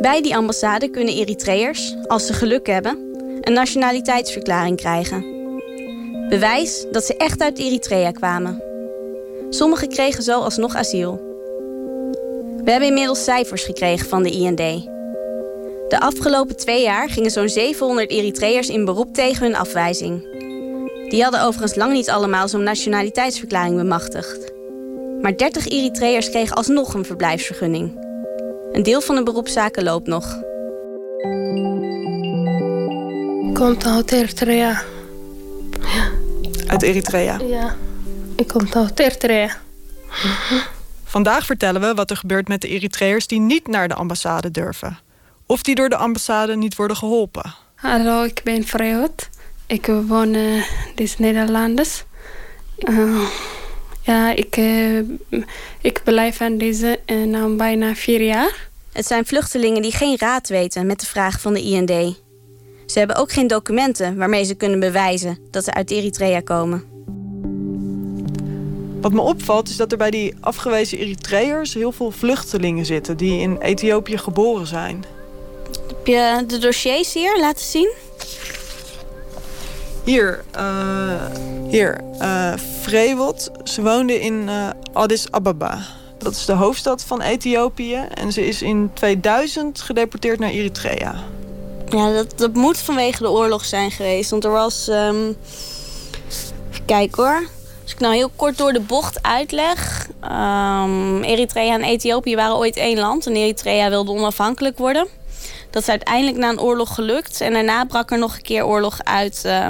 [0.00, 2.98] Bij die ambassade kunnen Eritreërs, als ze geluk hebben,
[3.40, 5.24] een nationaliteitsverklaring krijgen.
[6.28, 8.62] Bewijs dat ze echt uit Eritrea kwamen.
[9.50, 11.20] Sommigen kregen zo alsnog asiel.
[12.64, 14.58] We hebben inmiddels cijfers gekregen van de IND.
[15.88, 20.44] De afgelopen twee jaar gingen zo'n 700 Eritreërs in beroep tegen hun afwijzing.
[21.08, 24.52] Die hadden overigens lang niet allemaal zo'n nationaliteitsverklaring bemachtigd.
[25.20, 28.04] Maar 30 Eritreërs kregen alsnog een verblijfsvergunning.
[28.72, 30.42] Een deel van de beroepszaken loopt nog.
[33.52, 34.82] Komt uit Eritrea.
[35.80, 36.10] Ja.
[36.66, 37.38] Uit Eritrea?
[37.38, 37.76] Ja,
[38.36, 39.56] ik kom uit Eritrea.
[41.04, 44.98] Vandaag vertellen we wat er gebeurt met de Eritreërs die niet naar de ambassade durven.
[45.46, 47.54] Of die door de ambassade niet worden geholpen.
[47.74, 49.28] Hallo, ik ben Freud.
[49.66, 50.62] Ik woon in
[50.94, 52.04] dus Nederlanders.
[52.78, 53.28] Uh,
[54.02, 54.98] ja, ik, uh,
[55.80, 58.68] ik blijf aan deze uh, bijna vier jaar.
[58.92, 62.16] Het zijn vluchtelingen die geen raad weten met de vraag van de IND.
[62.86, 66.84] Ze hebben ook geen documenten waarmee ze kunnen bewijzen dat ze uit Eritrea komen.
[69.00, 73.40] Wat me opvalt is dat er bij die afgewezen Eritreërs heel veel vluchtelingen zitten die
[73.40, 75.04] in Ethiopië geboren zijn.
[75.86, 77.92] Heb je de dossiers hier laten zien?
[80.06, 81.26] Hier, uh,
[81.68, 82.00] hier.
[82.18, 82.52] Uh,
[83.64, 85.78] ze woonde in uh, Addis Ababa.
[86.18, 88.06] Dat is de hoofdstad van Ethiopië.
[88.14, 91.14] En ze is in 2000 gedeporteerd naar Eritrea.
[91.88, 94.30] Ja, dat, dat moet vanwege de oorlog zijn geweest.
[94.30, 94.88] Want er was...
[94.88, 95.36] Um...
[96.70, 97.48] Even kijken hoor.
[97.82, 100.08] Als ik nou heel kort door de bocht uitleg.
[100.24, 103.26] Um, Eritrea en Ethiopië waren ooit één land.
[103.26, 105.06] En Eritrea wilde onafhankelijk worden.
[105.70, 107.40] Dat is uiteindelijk na een oorlog gelukt.
[107.40, 109.42] En daarna brak er nog een keer oorlog uit...
[109.46, 109.68] Uh,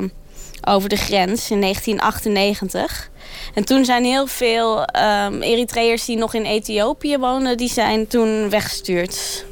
[0.67, 3.11] over de grens in 1998.
[3.55, 7.57] En toen zijn heel veel um, Eritreërs die nog in Ethiopië wonen...
[7.57, 9.45] die zijn toen weggestuurd.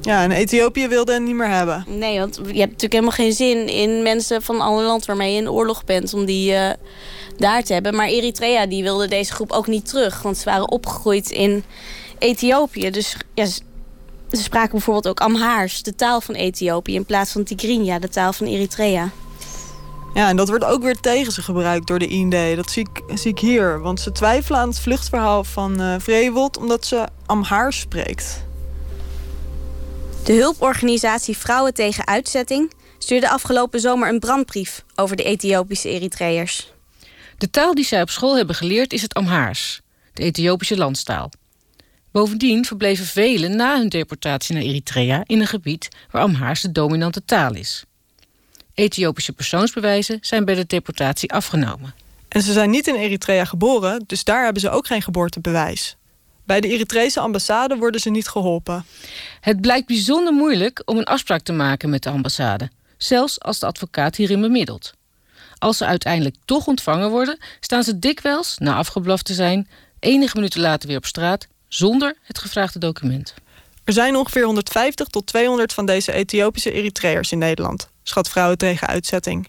[0.00, 1.84] Ja, en Ethiopië wilde hen niet meer hebben.
[1.88, 5.40] Nee, want je hebt natuurlijk helemaal geen zin in mensen van alle land waarmee je
[5.40, 6.14] in oorlog bent...
[6.14, 6.70] om die uh,
[7.36, 7.94] daar te hebben.
[7.94, 10.22] Maar Eritrea die wilde deze groep ook niet terug.
[10.22, 11.64] Want ze waren opgegroeid in
[12.18, 12.90] Ethiopië.
[12.90, 13.62] Dus ja, ze
[14.30, 16.94] spraken bijvoorbeeld ook Amhaars, de taal van Ethiopië...
[16.94, 19.10] in plaats van Tigrinya, de taal van Eritrea.
[20.14, 22.56] Ja, en dat wordt ook weer tegen ze gebruikt door de IND.
[22.56, 23.80] Dat zie ik, zie ik hier.
[23.80, 26.56] Want ze twijfelen aan het vluchtverhaal van uh, Vreewold...
[26.56, 28.44] omdat ze Amhaars spreekt.
[30.24, 32.72] De hulporganisatie Vrouwen tegen Uitzetting...
[32.98, 36.72] stuurde afgelopen zomer een brandbrief over de Ethiopische Eritreërs.
[37.38, 39.80] De taal die zij op school hebben geleerd is het Amhaars,
[40.12, 41.30] de Ethiopische landstaal.
[42.12, 47.24] Bovendien verbleven velen na hun deportatie naar Eritrea in een gebied waar Amhaars de dominante
[47.24, 47.84] taal is.
[48.80, 51.94] Ethiopische persoonsbewijzen zijn bij de deportatie afgenomen.
[52.28, 55.96] En ze zijn niet in Eritrea geboren, dus daar hebben ze ook geen geboortebewijs.
[56.44, 58.84] Bij de Eritrese ambassade worden ze niet geholpen.
[59.40, 63.66] Het blijkt bijzonder moeilijk om een afspraak te maken met de ambassade, zelfs als de
[63.66, 64.92] advocaat hierin bemiddelt.
[65.58, 70.60] Als ze uiteindelijk toch ontvangen worden, staan ze dikwijls, na afgeblaft te zijn, enige minuten
[70.60, 73.34] later weer op straat zonder het gevraagde document.
[73.84, 78.86] Er zijn ongeveer 150 tot 200 van deze Ethiopische Eritreërs in Nederland, schat Vrouwen tegen
[78.86, 79.48] Uitzetting.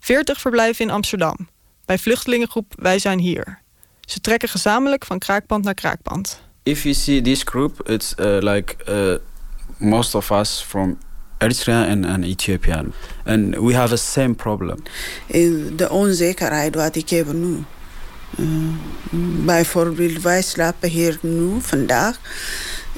[0.00, 1.48] 40 verblijven in Amsterdam,
[1.84, 3.60] bij vluchtelingengroep Wij zijn hier.
[4.00, 6.40] Ze trekken gezamenlijk van kraakpand naar kraakpand.
[6.62, 9.14] If you see this group, it's uh, like uh,
[9.88, 10.98] most of us from
[11.38, 12.84] Eritrea and, and Ethiopia.
[13.24, 14.82] And we have the same problem.
[15.76, 17.64] De onzekerheid wat ik heb nu.
[18.38, 18.46] Uh,
[19.44, 22.20] bijvoorbeeld, wij slapen hier nu, vandaag.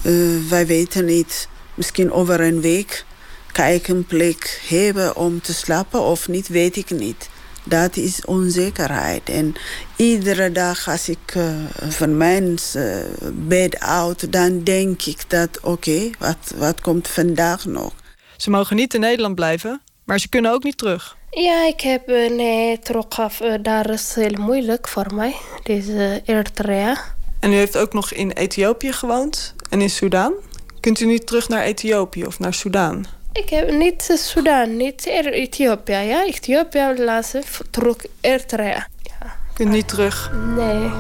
[0.03, 3.05] Uh, wij weten niet, misschien over een week
[3.53, 7.29] kan ik een plek hebben om te slapen of niet, weet ik niet.
[7.65, 9.29] Dat is onzekerheid.
[9.29, 9.55] En
[9.97, 11.45] iedere dag als ik uh,
[11.89, 12.97] van mijn uh,
[13.33, 17.93] bed uit, dan denk ik dat oké, wat, wat komt vandaag nog?
[18.37, 21.17] Ze mogen niet in Nederland blijven, maar ze kunnen ook niet terug.
[21.31, 23.43] Ja, ik heb nee, terugaf.
[23.63, 25.35] Daar is heel moeilijk voor mij.
[25.63, 26.97] Deze Eritrea.
[27.41, 30.33] En u heeft ook nog in Ethiopië gewoond en in Soudaan.
[30.81, 33.07] Kunt u niet terug naar Ethiopië of naar Soudaan?
[33.33, 35.93] Ik heb niet Soudaan, niet Ethiopië.
[35.93, 38.89] Ja, Ethiopië laatste terug Eritrea.
[39.03, 39.37] Ja.
[39.55, 40.33] Kunt niet terug?
[40.57, 40.91] Nee.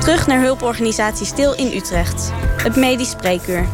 [0.00, 2.30] Terug naar hulporganisatie Stil in Utrecht.
[2.62, 3.68] Het medisch spreekuur.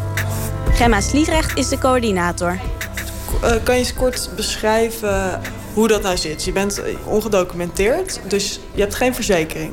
[0.73, 2.59] Gemma Sliedrecht is de coördinator.
[3.45, 5.41] Uh, kan je eens kort beschrijven
[5.75, 6.45] hoe dat nou zit?
[6.45, 9.73] Je bent ongedocumenteerd, dus je hebt geen verzekering.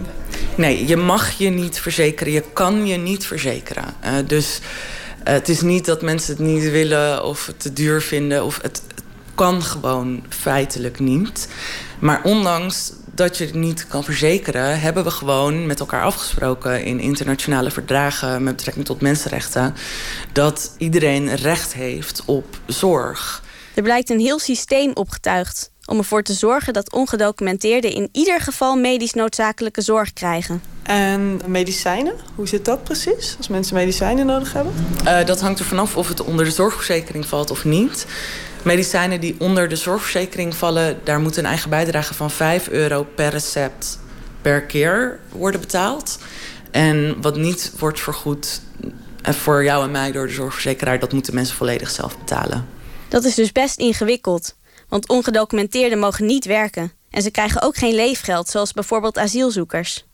[0.56, 2.34] Nee, je mag je niet verzekeren.
[2.34, 3.84] Je kan je niet verzekeren.
[4.06, 8.02] Uh, dus uh, het is niet dat mensen het niet willen of het te duur
[8.02, 8.46] vinden.
[8.46, 9.04] Of het, het
[9.36, 11.48] kan gewoon feitelijk niet.
[12.00, 17.00] Maar ondanks dat je het niet kan verzekeren, hebben we gewoon met elkaar afgesproken in
[17.00, 19.76] internationale verdragen met betrekking tot mensenrechten
[20.34, 23.44] dat iedereen recht heeft op zorg.
[23.74, 28.76] Er blijkt een heel systeem opgetuigd om ervoor te zorgen dat ongedocumenteerden in ieder geval
[28.76, 30.62] medisch noodzakelijke zorg krijgen.
[30.84, 34.74] En medicijnen, hoe zit dat precies als mensen medicijnen nodig hebben?
[35.04, 38.06] Uh, dat hangt er vanaf of het onder de zorgverzekering valt of niet.
[38.64, 43.30] Medicijnen die onder de zorgverzekering vallen, daar moet een eigen bijdrage van 5 euro per
[43.30, 44.00] recept
[44.42, 46.20] per keer worden betaald.
[46.72, 48.62] En wat niet wordt vergoed
[49.22, 52.68] eh, voor jou en mij door de zorgverzekeraar, dat moeten mensen volledig zelf betalen.
[53.08, 54.56] Dat is dus best ingewikkeld,
[54.90, 56.92] want ongedocumenteerden mogen niet werken.
[57.10, 60.06] En ze krijgen ook geen leefgeld, zoals bijvoorbeeld asielzoekers.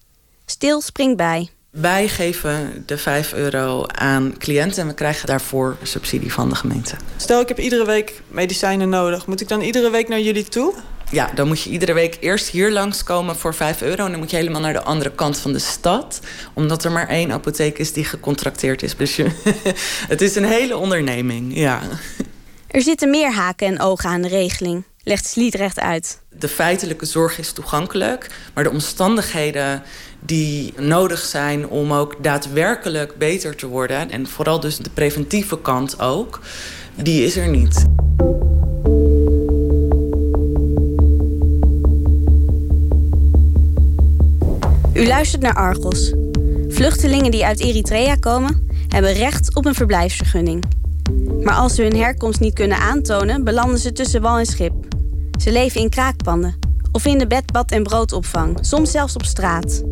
[0.46, 1.50] Stil springt bij.
[1.70, 6.96] Wij geven de 5 euro aan cliënten en we krijgen daarvoor subsidie van de gemeente.
[7.18, 9.28] Stel, ik heb iedere week medicijnen nodig.
[9.28, 10.74] Moet ik dan iedere week naar jullie toe?
[11.12, 14.06] Ja, dan moet je iedere week eerst hier langskomen voor 5 euro.
[14.06, 16.20] En dan moet je helemaal naar de andere kant van de stad.
[16.54, 18.96] Omdat er maar één apotheek is die gecontracteerd is.
[18.96, 19.28] Dus je,
[20.14, 21.82] het is een hele onderneming, ja.
[22.74, 26.22] Er zitten meer haken en ogen aan de regeling, legt Sliedrecht uit.
[26.30, 29.84] De feitelijke zorg is toegankelijk, maar de omstandigheden
[30.20, 36.00] die nodig zijn om ook daadwerkelijk beter te worden, en vooral dus de preventieve kant
[36.00, 36.40] ook,
[36.96, 37.86] die is er niet.
[44.94, 46.14] U luistert naar Argos.
[46.68, 50.83] Vluchtelingen die uit Eritrea komen, hebben recht op een verblijfsvergunning.
[51.44, 54.74] Maar als ze hun herkomst niet kunnen aantonen, belanden ze tussen wal en schip.
[55.40, 56.56] Ze leven in kraakpanden
[56.92, 59.84] of vinden bed, bad en broodopvang, soms zelfs op straat.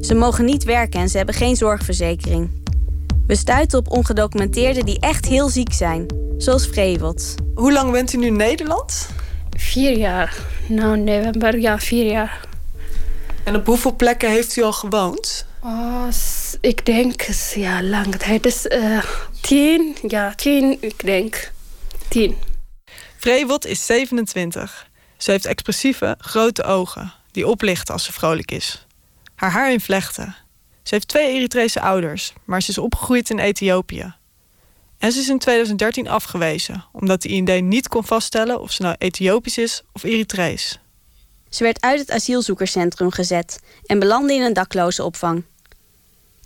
[0.00, 2.50] Ze mogen niet werken en ze hebben geen zorgverzekering.
[3.26, 7.34] We stuiten op ongedocumenteerden die echt heel ziek zijn, zoals Vrevelt.
[7.54, 9.08] Hoe lang bent u nu in Nederland?
[9.56, 10.36] Vier jaar.
[10.68, 12.48] Nou, november, ja, vier jaar.
[13.44, 15.46] En op hoeveel plekken heeft u al gewoond?
[15.66, 16.08] Oh,
[16.60, 17.22] ik denk,
[17.54, 18.46] ja, lang tijd.
[18.46, 19.04] is uh,
[19.40, 21.52] tien, ja, tien, ik denk.
[22.08, 22.36] Tien.
[23.16, 24.88] Vrevelt is 27.
[25.16, 28.86] Ze heeft expressieve, grote ogen die oplichten als ze vrolijk is.
[29.34, 30.36] Haar haar in vlechten.
[30.82, 34.14] Ze heeft twee Eritrese ouders, maar ze is opgegroeid in Ethiopië.
[34.98, 38.94] En ze is in 2013 afgewezen, omdat de IND niet kon vaststellen of ze nou
[38.98, 40.78] Ethiopisch is of Eritrees.
[41.48, 45.44] Ze werd uit het asielzoekerscentrum gezet en belandde in een daklozenopvang.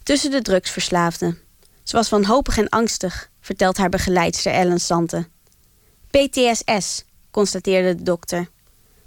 [0.08, 1.38] Tussen de drugsverslaafden.
[1.82, 5.28] Ze was wanhopig en angstig, vertelt haar begeleidster Ellen Sante.
[6.10, 8.48] PTSS, constateerde de dokter.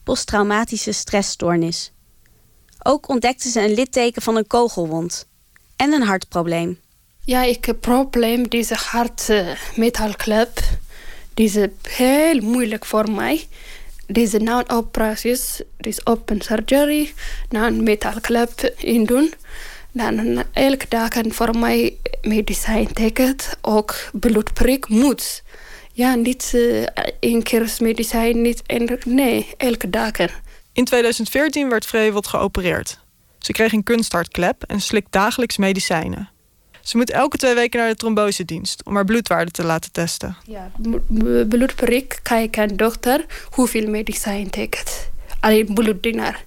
[0.03, 1.91] Posttraumatische stressstoornis.
[2.83, 5.27] Ook ontdekte ze een litteken van een kogelwond.
[5.75, 6.79] En een hartprobleem.
[7.23, 10.59] Ja, ik heb probleem deze hartmetaalklep.
[11.33, 13.47] Die is heel moeilijk voor mij.
[14.07, 17.13] Deze na operaties, dus open surgery,
[17.49, 17.99] na een
[18.77, 19.33] in doen.
[19.91, 25.43] Dan elke dag voor mij medicijn tekent, ook bloedprik moet.
[25.93, 26.85] Ja, niet uh,
[27.19, 30.11] één keer medicijn, niet één, nee, elke dag.
[30.73, 32.99] In 2014 werd Vreewold geopereerd.
[33.39, 36.29] Ze kreeg een kunsthartklep en slikt dagelijks medicijnen.
[36.81, 40.37] Ze moet elke twee weken naar de trombosedienst om haar bloedwaarde te laten testen.
[40.45, 40.71] Ja,
[41.47, 45.09] bloedprik kijken dokter hoeveel medicijn tekent.
[45.39, 46.45] Alleen bloeddienaar.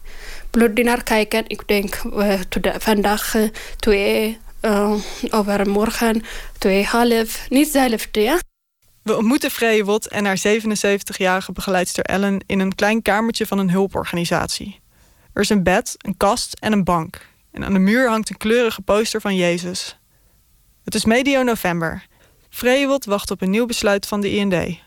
[0.55, 2.41] Bloeddienaar kijken, ik denk uh,
[2.79, 4.95] vandaag uh, twee, uh,
[5.31, 6.23] overmorgen
[6.59, 8.41] twee half, niet zelfde.
[9.03, 14.81] We ontmoeten Vreewot en haar 77-jarige begeleidster Ellen in een klein kamertje van een hulporganisatie.
[15.33, 17.27] Er is een bed, een kast en een bank.
[17.53, 19.99] En aan de muur hangt een kleurige poster van Jezus.
[20.85, 22.07] Het is medio november.
[22.51, 24.79] Vreewot wacht op een nieuw besluit van de IND.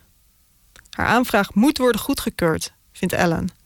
[0.90, 3.57] Haar aanvraag moet worden goedgekeurd, vindt Ellen.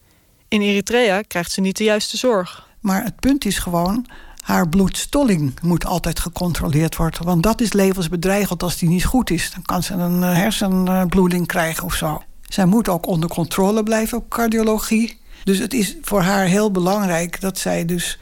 [0.52, 2.68] In Eritrea krijgt ze niet de juiste zorg.
[2.80, 4.06] Maar het punt is gewoon,
[4.40, 7.24] haar bloedstolling moet altijd gecontroleerd worden.
[7.24, 9.50] Want dat is levensbedreigend als die niet goed is.
[9.50, 12.22] Dan kan ze een eh, hersenbloeding krijgen of zo.
[12.48, 15.18] Zij moet ook onder controle blijven op cardiologie.
[15.44, 18.18] Dus het is voor haar heel belangrijk dat zij dus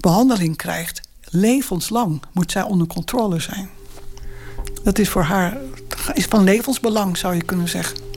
[0.00, 1.00] behandeling krijgt.
[1.24, 3.68] Levenslang moet zij onder controle zijn.
[4.82, 5.56] Dat is voor haar
[6.12, 8.07] is van levensbelang, zou je kunnen zeggen.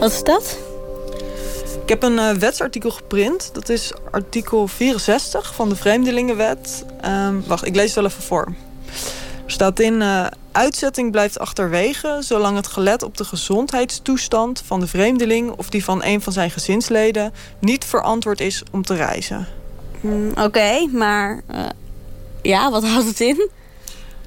[0.00, 0.58] Wat is dat?
[1.82, 3.50] Ik heb een uh, wetsartikel geprint.
[3.52, 6.84] Dat is artikel 64 van de Vreemdelingenwet.
[7.04, 8.54] Um, wacht, ik lees het wel even voor.
[9.44, 10.00] Er staat in...
[10.00, 12.16] Uh, uitzetting blijft achterwege...
[12.20, 15.50] zolang het gelet op de gezondheidstoestand van de vreemdeling...
[15.56, 17.32] of die van een van zijn gezinsleden...
[17.58, 19.46] niet verantwoord is om te reizen.
[20.00, 21.42] Mm, Oké, maar...
[21.50, 21.66] Uh,
[22.42, 23.50] ja, wat houdt het in?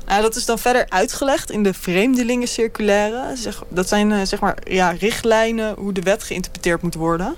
[0.05, 3.35] Nou, dat is dan verder uitgelegd in de vreemdelingencirculaire.
[3.35, 7.35] Zeg, dat zijn uh, zeg maar ja, richtlijnen hoe de wet geïnterpreteerd moet worden.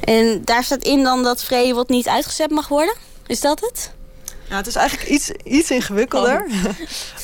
[0.00, 2.94] En daar staat in dan dat Vreewot niet uitgezet mag worden?
[3.26, 3.92] Is dat het?
[4.48, 6.46] Ja, het is eigenlijk iets, iets ingewikkelder.
[6.48, 6.64] Oh.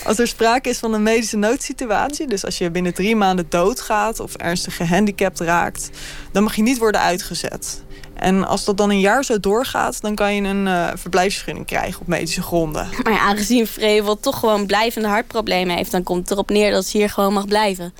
[0.08, 4.20] Als er sprake is van een medische noodsituatie, dus als je binnen drie maanden doodgaat
[4.20, 5.90] of ernstig gehandicapt raakt,
[6.32, 7.82] dan mag je niet worden uitgezet.
[8.18, 12.00] En als dat dan een jaar zo doorgaat, dan kan je een uh, verblijfsvergunning krijgen
[12.00, 12.88] op medische gronden.
[13.02, 16.86] Maar ja, aangezien Vrevel toch gewoon blijvende hartproblemen heeft, dan komt het erop neer dat
[16.86, 17.94] ze hier gewoon mag blijven.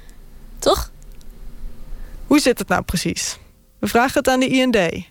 [0.58, 0.90] Toch?
[2.26, 3.38] Hoe zit het nou precies?
[3.78, 5.06] We vragen het aan de IND.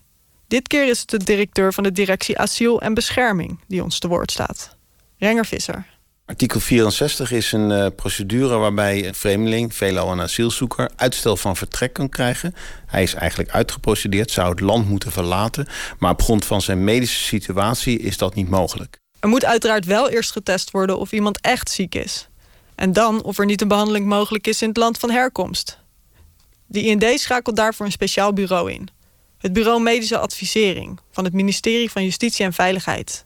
[0.47, 4.07] Dit keer is het de directeur van de directie Asiel en Bescherming die ons te
[4.07, 4.75] woord staat.
[5.17, 5.96] Renger Visser.
[6.27, 11.93] Artikel 64 is een uh, procedure waarbij een vreemdeling, veelal een asielzoeker, uitstel van vertrek
[11.93, 12.55] kan krijgen.
[12.85, 15.67] Hij is eigenlijk uitgeprocedeerd, zou het land moeten verlaten.
[15.99, 18.97] Maar op grond van zijn medische situatie is dat niet mogelijk.
[19.19, 22.27] Er moet uiteraard wel eerst getest worden of iemand echt ziek is.
[22.75, 25.79] En dan of er niet een behandeling mogelijk is in het land van herkomst.
[26.65, 28.87] De IND schakelt daarvoor een speciaal bureau in.
[29.37, 33.25] Het Bureau Medische Advisering van het ministerie van Justitie en Veiligheid.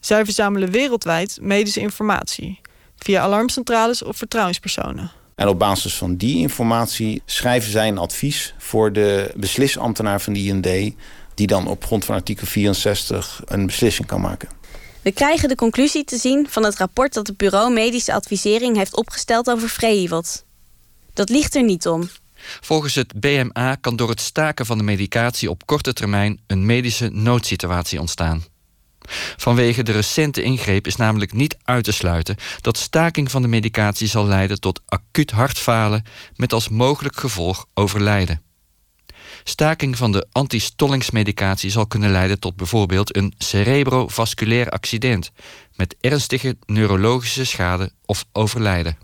[0.00, 2.60] Zij verzamelen wereldwijd medische informatie
[2.96, 5.10] via alarmcentrales of vertrouwenspersonen.
[5.34, 10.40] En op basis van die informatie schrijven zij een advies voor de beslisambtenaar van de
[10.40, 10.94] IND,
[11.34, 14.48] die dan op grond van artikel 64 een beslissing kan maken.
[15.02, 18.96] We krijgen de conclusie te zien van het rapport dat het Bureau Medische Advisering heeft
[18.96, 20.44] opgesteld over Vreehiwot.
[21.12, 22.08] Dat ligt er niet om.
[22.60, 27.08] Volgens het BMA kan door het staken van de medicatie op korte termijn een medische
[27.08, 28.44] noodsituatie ontstaan.
[29.36, 34.08] Vanwege de recente ingreep is namelijk niet uit te sluiten dat staking van de medicatie
[34.08, 36.04] zal leiden tot acuut hartfalen
[36.36, 38.42] met als mogelijk gevolg overlijden.
[39.44, 45.30] Staking van de antistollingsmedicatie zal kunnen leiden tot bijvoorbeeld een cerebrovasculair accident
[45.76, 48.98] met ernstige neurologische schade of overlijden.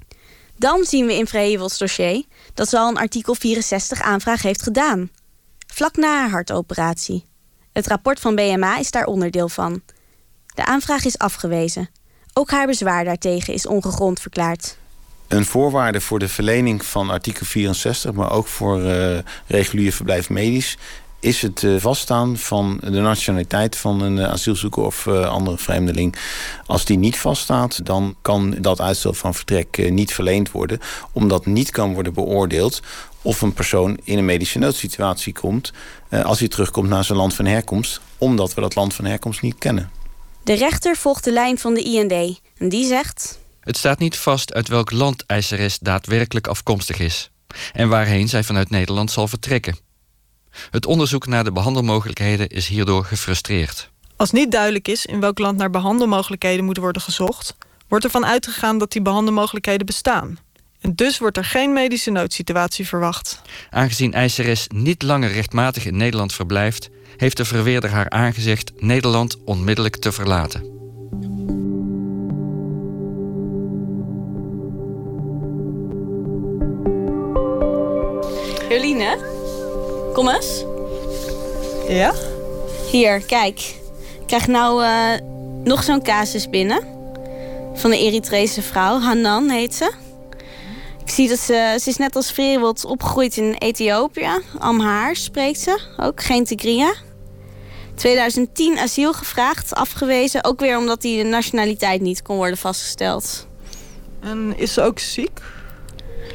[0.59, 5.11] Dan zien we in Vrehevels dossier dat ze al een artikel 64 aanvraag heeft gedaan.
[5.66, 7.25] Vlak na haar hartoperatie.
[7.73, 9.83] Het rapport van BMA is daar onderdeel van.
[10.57, 11.88] De aanvraag is afgewezen.
[12.33, 14.77] Ook haar bezwaar daartegen is ongegrond verklaard.
[15.29, 20.76] Een voorwaarde voor de verlening van artikel 64, maar ook voor uh, regulier verblijf medisch,
[21.20, 26.16] is het uh, vaststaan van de nationaliteit van een asielzoeker of andere vreemdeling.
[26.66, 30.80] Als die niet vaststaat, dan kan dat uitstel van vertrek niet verleend worden,
[31.12, 32.83] omdat niet kan worden beoordeeld
[33.22, 35.72] of een persoon in een medische noodsituatie komt
[36.11, 39.59] als hij terugkomt naar zijn land van herkomst, omdat we dat land van herkomst niet
[39.59, 39.91] kennen.
[40.47, 43.38] De rechter volgt de lijn van de IND en die zegt.
[43.61, 47.30] Het staat niet vast uit welk land eiseres daadwerkelijk afkomstig is
[47.72, 49.76] en waarheen zij vanuit Nederland zal vertrekken.
[50.70, 53.90] Het onderzoek naar de behandelmogelijkheden is hierdoor gefrustreerd.
[54.16, 57.57] Als niet duidelijk is in welk land naar behandelmogelijkheden moet worden gezocht,
[57.88, 60.38] wordt ervan uitgegaan dat die behandelmogelijkheden bestaan.
[60.80, 63.42] En dus wordt er geen medische noodsituatie verwacht.
[63.70, 69.97] Aangezien eiseres niet langer rechtmatig in Nederland verblijft, heeft de verweerder haar aangezegd Nederland onmiddellijk
[69.97, 70.75] te verlaten.
[78.69, 79.03] Jolien,
[80.12, 80.64] kom eens.
[81.89, 82.14] Ja?
[82.91, 83.59] Hier, kijk.
[84.21, 85.12] Ik krijg nou uh,
[85.64, 86.85] nog zo'n casus binnen.
[87.75, 89.93] Van een Eritrese vrouw, Hanan heet ze.
[91.03, 94.31] Ik zie dat ze, ze is net als Freewold opgegroeid in Ethiopië.
[94.59, 96.95] Amhaar spreekt ze, ook geen Tigria.
[97.97, 100.44] 2010 asiel gevraagd, afgewezen.
[100.44, 103.47] Ook weer omdat die nationaliteit niet kon worden vastgesteld.
[104.20, 105.40] En is ze ook ziek?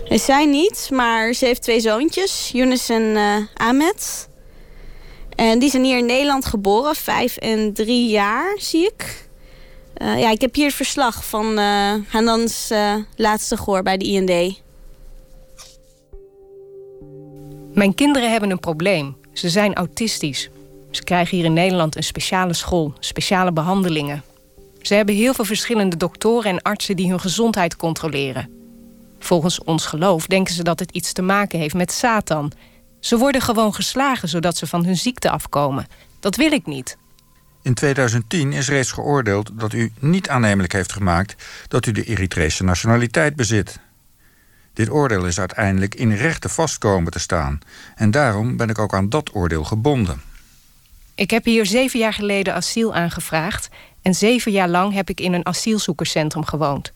[0.05, 4.30] Is zij niet, maar ze heeft twee zoontjes, Younes en uh, Ahmed.
[5.36, 9.28] En die zijn hier in Nederland geboren, vijf en drie jaar, zie ik.
[9.97, 12.74] Uh, ja, ik heb hier het verslag van uh, Hanans
[13.16, 14.62] laatste goor bij de IND.
[17.74, 19.18] Mijn kinderen hebben een probleem.
[19.34, 20.49] Ze zijn autistisch.
[20.92, 24.24] Ze krijgen hier in Nederland een speciale school, speciale behandelingen.
[24.82, 28.50] Ze hebben heel veel verschillende doktoren en artsen die hun gezondheid controleren.
[29.20, 32.52] Volgens ons geloof denken ze dat het iets te maken heeft met Satan.
[33.00, 35.88] Ze worden gewoon geslagen zodat ze van hun ziekte afkomen.
[36.20, 36.98] Dat wil ik niet.
[37.62, 41.36] In 2010 is reeds geoordeeld dat u niet aannemelijk heeft gemaakt
[41.68, 43.80] dat u de Eritrese nationaliteit bezit.
[44.74, 47.60] Dit oordeel is uiteindelijk in rechten vastkomen te staan
[47.96, 50.22] en daarom ben ik ook aan dat oordeel gebonden.
[51.22, 53.69] Ik heb hier zeven jaar geleden asiel aangevraagd
[54.01, 56.91] en zeven jaar lang heb ik in een asielzoekerscentrum gewoond.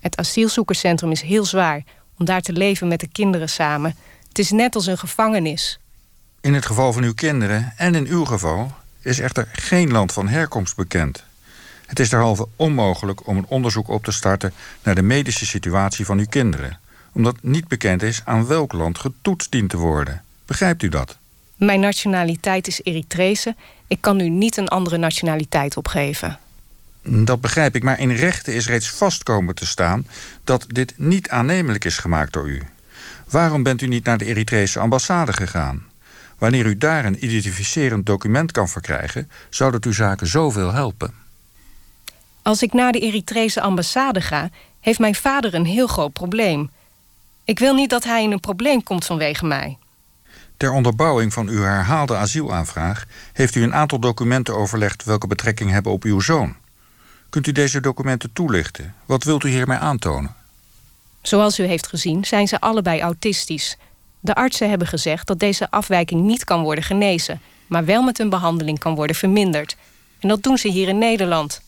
[0.00, 1.82] Het asielzoekerscentrum is heel zwaar
[2.18, 3.96] om daar te leven met de kinderen samen.
[4.28, 5.78] Het is net als een gevangenis.
[6.40, 10.28] In het geval van uw kinderen en in uw geval is echter geen land van
[10.28, 11.24] herkomst bekend.
[11.86, 14.52] Het is derhalve onmogelijk om een onderzoek op te starten
[14.82, 16.80] naar de medische situatie van uw kinderen,
[17.12, 20.22] omdat niet bekend is aan welk land getoetst dient te worden.
[20.44, 21.18] Begrijpt u dat?
[21.56, 23.54] Mijn nationaliteit is Eritrese.
[23.86, 26.38] Ik kan u niet een andere nationaliteit opgeven.
[27.02, 30.06] Dat begrijp ik, maar in rechten is reeds vast komen te staan
[30.44, 32.62] dat dit niet aannemelijk is gemaakt door u.
[33.30, 35.86] Waarom bent u niet naar de Eritrese ambassade gegaan?
[36.38, 41.14] Wanneer u daar een identificerend document kan verkrijgen, zou dat uw zaken zoveel helpen.
[42.42, 44.50] Als ik naar de Eritrese ambassade ga,
[44.80, 46.70] heeft mijn vader een heel groot probleem.
[47.44, 49.78] Ik wil niet dat hij in een probleem komt vanwege mij.
[50.56, 55.92] Ter onderbouwing van uw herhaalde asielaanvraag heeft u een aantal documenten overlegd welke betrekking hebben
[55.92, 56.56] op uw zoon.
[57.28, 58.94] Kunt u deze documenten toelichten?
[59.06, 60.34] Wat wilt u hiermee aantonen?
[61.22, 63.76] Zoals u heeft gezien zijn ze allebei autistisch.
[64.20, 68.28] De artsen hebben gezegd dat deze afwijking niet kan worden genezen, maar wel met een
[68.28, 69.76] behandeling kan worden verminderd.
[70.18, 71.60] En dat doen ze hier in Nederland.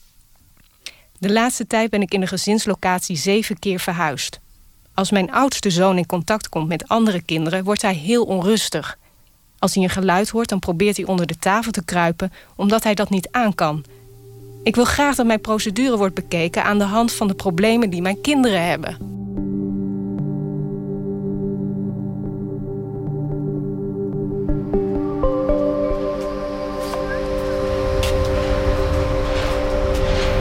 [1.18, 4.40] De laatste tijd ben ik in de gezinslocatie zeven keer verhuisd.
[4.98, 8.98] Als mijn oudste zoon in contact komt met andere kinderen, wordt hij heel onrustig.
[9.58, 12.94] Als hij een geluid hoort, dan probeert hij onder de tafel te kruipen, omdat hij
[12.94, 13.84] dat niet aan kan.
[14.62, 18.02] Ik wil graag dat mijn procedure wordt bekeken aan de hand van de problemen die
[18.02, 18.96] mijn kinderen hebben.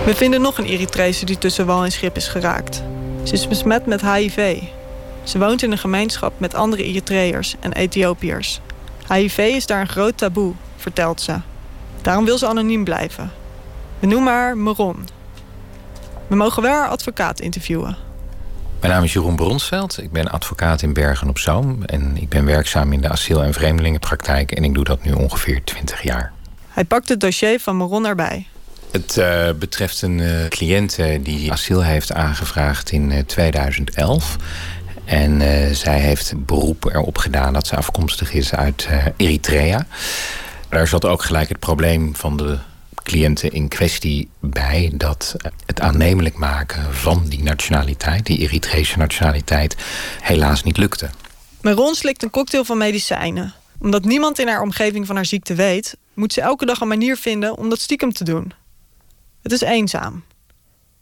[0.05, 2.83] We vinden nog een Eritrese die tussen wal en schip is geraakt.
[3.27, 4.61] Ze is besmet met HIV.
[5.23, 8.61] Ze woont in een gemeenschap met andere Eritreërs en Ethiopiërs.
[9.07, 11.35] HIV is daar een groot taboe, vertelt ze.
[12.01, 13.31] Daarom wil ze anoniem blijven.
[13.99, 15.07] We noemen haar Maron.
[16.27, 17.97] We mogen wel haar advocaat interviewen.
[18.79, 20.01] Mijn naam is Jeroen Bronsveld.
[20.01, 21.83] Ik ben advocaat in Bergen op Zoom.
[21.83, 24.51] En ik ben werkzaam in de asiel- en vreemdelingenpraktijk.
[24.51, 26.31] En ik doe dat nu ongeveer 20 jaar.
[26.67, 28.47] Hij pakt het dossier van Maron erbij.
[28.91, 34.35] Het uh, betreft een uh, cliënt uh, die asiel heeft aangevraagd in 2011.
[35.05, 35.41] En
[35.75, 39.87] zij heeft beroep erop gedaan dat ze afkomstig is uit Eritrea.
[40.69, 42.57] Daar zat ook gelijk het probleem van de
[43.03, 45.35] cliënten in kwestie bij dat
[45.65, 49.75] het aannemelijk maken van die nationaliteit, die Eritrese nationaliteit,
[50.21, 51.09] helaas niet lukte.
[51.61, 53.53] Maron slikt een cocktail van medicijnen.
[53.79, 57.17] Omdat niemand in haar omgeving van haar ziekte weet, moet ze elke dag een manier
[57.17, 58.53] vinden om dat stiekem te doen.
[59.47, 60.23] Het is eenzaam.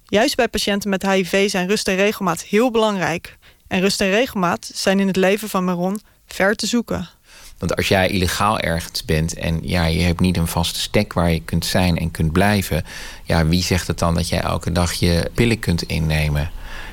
[0.04, 3.38] Juist bij patiënten met HIV zijn rust en regelmaat heel belangrijk.
[3.68, 7.10] En rust en regelmaat zijn in het leven van Maron ver te zoeken.
[7.58, 11.32] Want als jij illegaal ergens bent en ja, je hebt niet een vaste stek waar
[11.32, 12.84] je kunt zijn en kunt blijven,
[13.24, 16.52] ja, wie zegt het dan dat jij elke dag je pillen kunt innemen?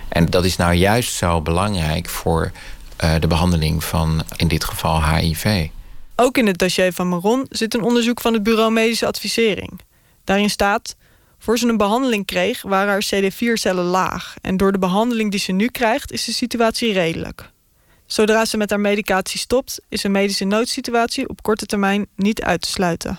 [0.09, 2.53] En dat is nou juist zo belangrijk voor
[3.05, 5.69] uh, de behandeling van in dit geval HIV.
[6.17, 9.81] Ook in het dossier van Maron zit een onderzoek van het Bureau Medische Advisering.
[10.25, 10.97] Daarin staat:
[11.43, 14.35] voor ze een behandeling kreeg, waren haar CD4-cellen laag.
[14.41, 17.51] En door de behandeling die ze nu krijgt, is de situatie redelijk.
[18.07, 22.61] Zodra ze met haar medicatie stopt, is een medische noodsituatie op korte termijn niet uit
[22.61, 23.19] te sluiten.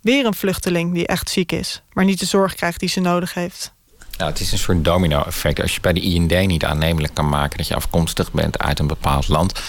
[0.00, 3.34] Weer een vluchteling die echt ziek is, maar niet de zorg krijgt die ze nodig
[3.34, 3.72] heeft.
[4.18, 5.60] Nou, het is een soort domino-effect.
[5.60, 8.86] Als je bij de IND niet aannemelijk kan maken dat je afkomstig bent uit een
[8.86, 9.60] bepaald land,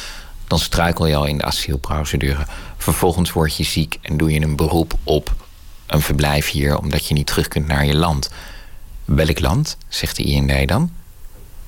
[0.47, 2.45] dan struikel je al in de asielprocedure.
[2.77, 5.42] Vervolgens word je ziek en doe je een beroep op
[5.87, 8.29] een verblijf hier omdat je niet terug kunt naar je land.
[9.05, 10.91] Welk land, zegt de IND dan?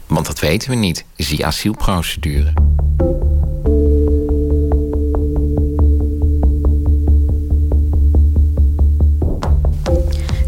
[0.07, 1.05] Want dat weten we niet.
[1.15, 2.53] Zie asielprocedure.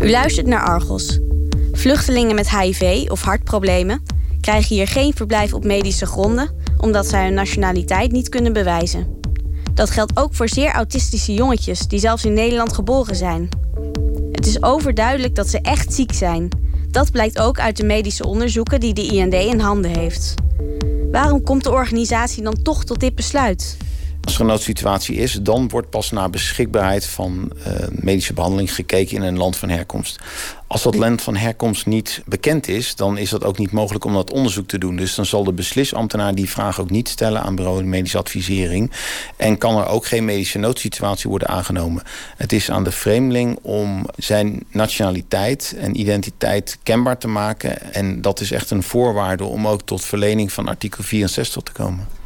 [0.02, 1.20] U luistert naar Argos.
[1.72, 4.04] Vluchtelingen met HIV of hartproblemen
[4.42, 9.17] krijgen hier geen verblijf op medische gronden omdat zij hun nationaliteit niet kunnen bewijzen.
[9.78, 13.50] Dat geldt ook voor zeer autistische jongetjes die zelfs in Nederland geboren zijn.
[14.32, 16.50] Het is overduidelijk dat ze echt ziek zijn
[16.92, 20.34] dat blijkt ook uit de medische onderzoeken die de IND in handen heeft.
[21.12, 23.78] Waarom komt de organisatie dan toch tot dit besluit?
[24.28, 29.16] Als er een noodsituatie is, dan wordt pas naar beschikbaarheid van uh, medische behandeling gekeken
[29.16, 30.20] in een land van herkomst.
[30.68, 34.14] Als dat land van herkomst niet bekend is, dan is dat ook niet mogelijk om
[34.14, 34.96] dat onderzoek te doen.
[34.96, 38.92] Dus dan zal de beslisambtenaar die vraag ook niet stellen aan bureau medische advisering.
[39.36, 42.04] En kan er ook geen medische noodsituatie worden aangenomen.
[42.38, 47.94] Het is aan de vreemdeling om zijn nationaliteit en identiteit kenbaar te maken.
[47.94, 52.26] En dat is echt een voorwaarde om ook tot verlening van artikel 64 te komen.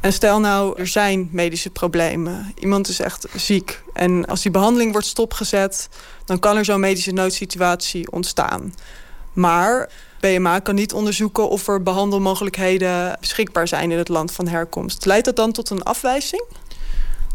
[0.00, 2.52] En stel nou, er zijn medische problemen.
[2.58, 3.82] Iemand is echt ziek.
[3.92, 5.88] En als die behandeling wordt stopgezet,
[6.24, 8.74] dan kan er zo'n medische noodsituatie ontstaan.
[9.32, 9.90] Maar
[10.20, 15.04] BMA kan niet onderzoeken of er behandelmogelijkheden beschikbaar zijn in het land van herkomst.
[15.04, 16.44] Leidt dat dan tot een afwijzing?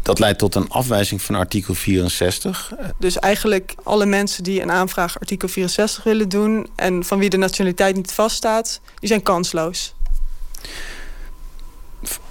[0.02, 2.72] Dat leidt tot een afwijzing van artikel 64.
[2.98, 7.36] Dus eigenlijk alle mensen die een aanvraag artikel 64 willen doen en van wie de
[7.36, 9.94] nationaliteit niet vaststaat, die zijn kansloos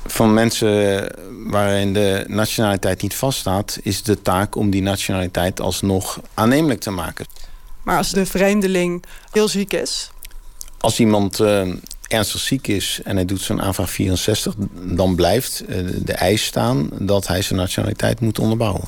[0.06, 1.08] van mensen
[1.48, 7.26] waarin de nationaliteit niet vaststaat, is de taak om die nationaliteit alsnog aannemelijk te maken.
[7.84, 10.12] Maar als de vreemdeling heel ziek is?
[10.80, 11.74] Als iemand uh,
[12.08, 16.90] ernstig ziek is en hij doet zijn aanvraag 64, dan blijft uh, de eis staan
[17.00, 18.88] dat hij zijn nationaliteit moet onderbouwen.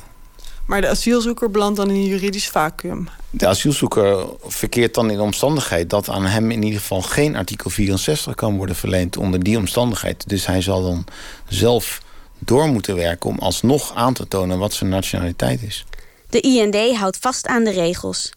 [0.68, 3.08] Maar de asielzoeker belandt dan in een juridisch vacuüm.
[3.30, 7.70] De asielzoeker verkeert dan in de omstandigheid dat aan hem in ieder geval geen artikel
[7.70, 10.28] 64 kan worden verleend onder die omstandigheid.
[10.28, 11.04] Dus hij zal dan
[11.48, 12.02] zelf
[12.38, 15.84] door moeten werken om alsnog aan te tonen wat zijn nationaliteit is.
[16.30, 18.32] De IND houdt vast aan de regels.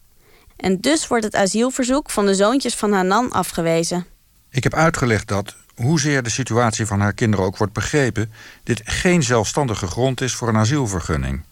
[0.56, 4.06] En dus wordt het asielverzoek van de zoontjes van Hanan afgewezen.
[4.50, 9.22] Ik heb uitgelegd dat, hoezeer de situatie van haar kinderen ook wordt begrepen, dit geen
[9.22, 11.42] zelfstandige grond is voor een asielvergunning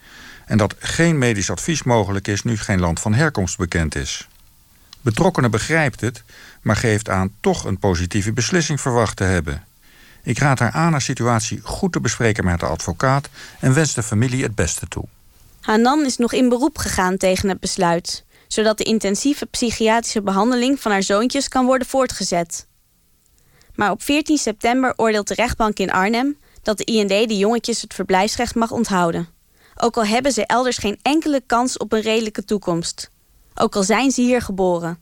[0.51, 4.28] en dat geen medisch advies mogelijk is nu geen land van herkomst bekend is.
[5.01, 6.22] Betrokkene begrijpt het,
[6.62, 9.64] maar geeft aan toch een positieve beslissing verwacht te hebben.
[10.22, 13.28] Ik raad haar aan haar situatie goed te bespreken met de advocaat
[13.61, 15.05] en wens de familie het beste toe.
[15.61, 20.92] Hanan is nog in beroep gegaan tegen het besluit, zodat de intensieve psychiatrische behandeling van
[20.92, 22.66] haar zoontjes kan worden voortgezet.
[23.74, 27.94] Maar op 14 september oordeelt de rechtbank in Arnhem dat de IND de jongetjes het
[27.94, 29.38] verblijfsrecht mag onthouden
[29.82, 33.10] ook al hebben ze elders geen enkele kans op een redelijke toekomst.
[33.54, 34.98] Ook al zijn ze hier geboren.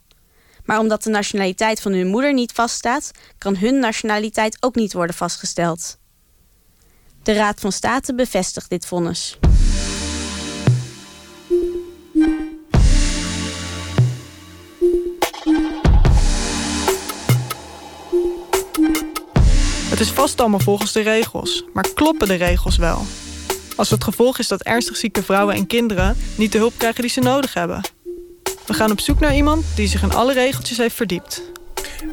[0.64, 5.14] Maar omdat de nationaliteit van hun moeder niet vaststaat, kan hun nationaliteit ook niet worden
[5.14, 5.98] vastgesteld.
[7.22, 9.38] De Raad van State bevestigt dit vonnis.
[19.88, 23.02] Het is vast allemaal volgens de regels, maar kloppen de regels wel?
[23.78, 27.10] Als het gevolg is dat ernstig zieke vrouwen en kinderen niet de hulp krijgen die
[27.10, 27.80] ze nodig hebben.
[28.66, 31.42] We gaan op zoek naar iemand die zich in alle regeltjes heeft verdiept.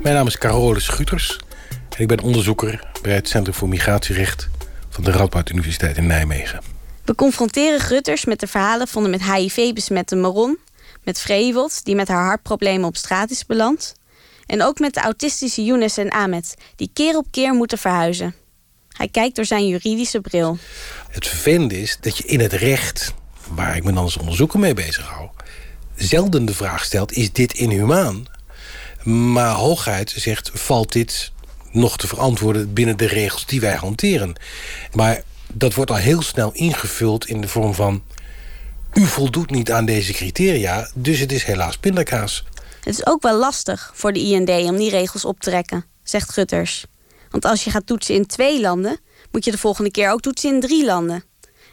[0.02, 1.40] Mijn naam is Carolus Schuters
[1.70, 4.50] en ik ben onderzoeker bij het Centrum voor Migratierecht
[4.90, 6.62] van de Radboud Universiteit in Nijmegen.
[7.06, 10.58] We confronteren Grutters met de verhalen van de met HIV besmette Maron,
[11.04, 13.96] met Vreewold, die met haar hartproblemen op straat is beland,
[14.46, 18.36] en ook met de autistische Younes en Ahmed, die keer op keer moeten verhuizen.
[18.98, 20.58] Hij kijkt door zijn juridische bril.
[21.10, 23.14] Het vervelende is dat je in het recht,
[23.48, 25.30] waar ik me dan als onderzoeker mee bezig hou,
[25.96, 28.26] zelden de vraag stelt: is dit inhumaan?
[29.04, 31.32] Maar hooguit zegt: valt dit
[31.72, 34.36] nog te verantwoorden binnen de regels die wij hanteren?
[34.94, 35.22] Maar
[35.54, 38.04] dat wordt al heel snel ingevuld in de vorm van:
[38.94, 42.44] u voldoet niet aan deze criteria, dus het is helaas pindakaas.
[42.84, 46.32] Het is ook wel lastig voor de IND om die regels op te trekken, zegt
[46.32, 46.86] Gutters.
[47.36, 48.98] Want als je gaat toetsen in twee landen,
[49.32, 51.24] moet je de volgende keer ook toetsen in drie landen.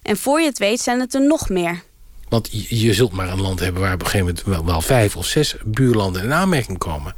[0.02, 1.82] En voor je het weet zijn het er nog meer.
[2.28, 5.26] Want je zult maar een land hebben waar op een gegeven moment wel, vijf of
[5.26, 7.14] zes buurlanden in aanmerking komen.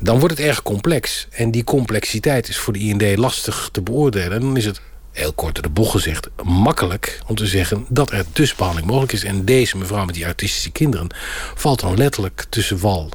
[0.00, 1.26] Dan wordt het erg complex.
[1.30, 4.32] En die complexiteit is voor de IND lastig te beoordelen.
[4.32, 4.80] En dan is het,
[5.12, 9.24] heel kort de bocht gezegd, makkelijk om te zeggen dat er dus mogelijk is.
[9.24, 11.14] En deze mevrouw met die autistische kinderen
[11.54, 13.10] valt dan letterlijk tussen wal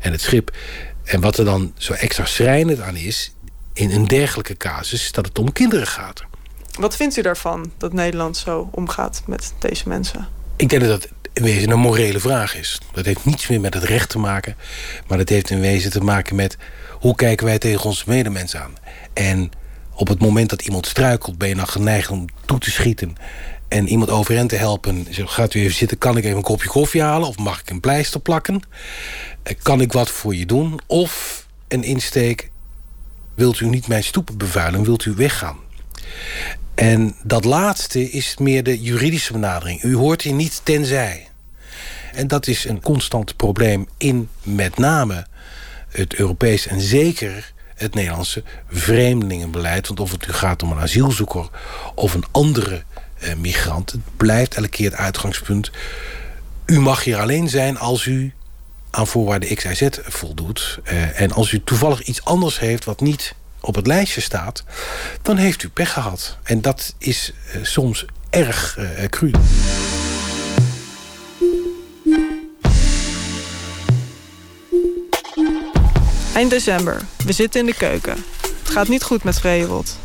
[0.00, 0.56] en het schip.
[1.04, 3.33] En wat er dan zo extra schrijnend aan is,
[3.74, 6.24] in een dergelijke casus, dat het om kinderen gaat.
[6.78, 10.28] Wat vindt u daarvan dat Nederland zo omgaat met deze mensen?
[10.56, 12.80] Ik denk dat dat in wezen een morele vraag is.
[12.92, 14.56] Dat heeft niets meer met het recht te maken.
[15.06, 16.56] Maar dat heeft in wezen te maken met...
[16.90, 18.74] hoe kijken wij tegen onze medemens aan?
[19.12, 19.50] En
[19.94, 21.38] op het moment dat iemand struikelt...
[21.38, 23.16] ben je dan geneigd om toe te schieten...
[23.68, 25.06] en iemand overeind te helpen.
[25.10, 27.28] Zo, gaat u even zitten, kan ik even een kopje koffie halen?
[27.28, 28.62] Of mag ik een pleister plakken?
[29.42, 30.80] Eh, kan ik wat voor je doen?
[30.86, 32.50] Of een insteek...
[33.34, 34.84] wilt u niet mijn stoepen bevuilen?
[34.84, 35.56] Wilt u weggaan?
[36.74, 39.82] En dat laatste is meer de juridische benadering.
[39.82, 41.28] U hoort hier niet tenzij.
[42.12, 45.26] En dat is een constant probleem in met name
[45.88, 49.86] het Europees en zeker het Nederlandse vreemdelingenbeleid.
[49.86, 51.48] Want of het nu gaat om een asielzoeker
[51.94, 52.82] of een andere
[53.18, 55.70] eh, migrant, het blijft elke keer het uitgangspunt.
[56.66, 58.32] U mag hier alleen zijn als u
[58.94, 60.78] aan voorwaarden X, Y, Z voldoet.
[60.92, 64.64] Uh, en als u toevallig iets anders heeft wat niet op het lijstje staat,
[65.22, 66.38] dan heeft u pech gehad.
[66.42, 69.30] En dat is uh, soms erg uh, cru.
[76.34, 77.02] Eind december.
[77.24, 78.24] We zitten in de keuken.
[78.62, 79.98] Het gaat niet goed met Vreewold.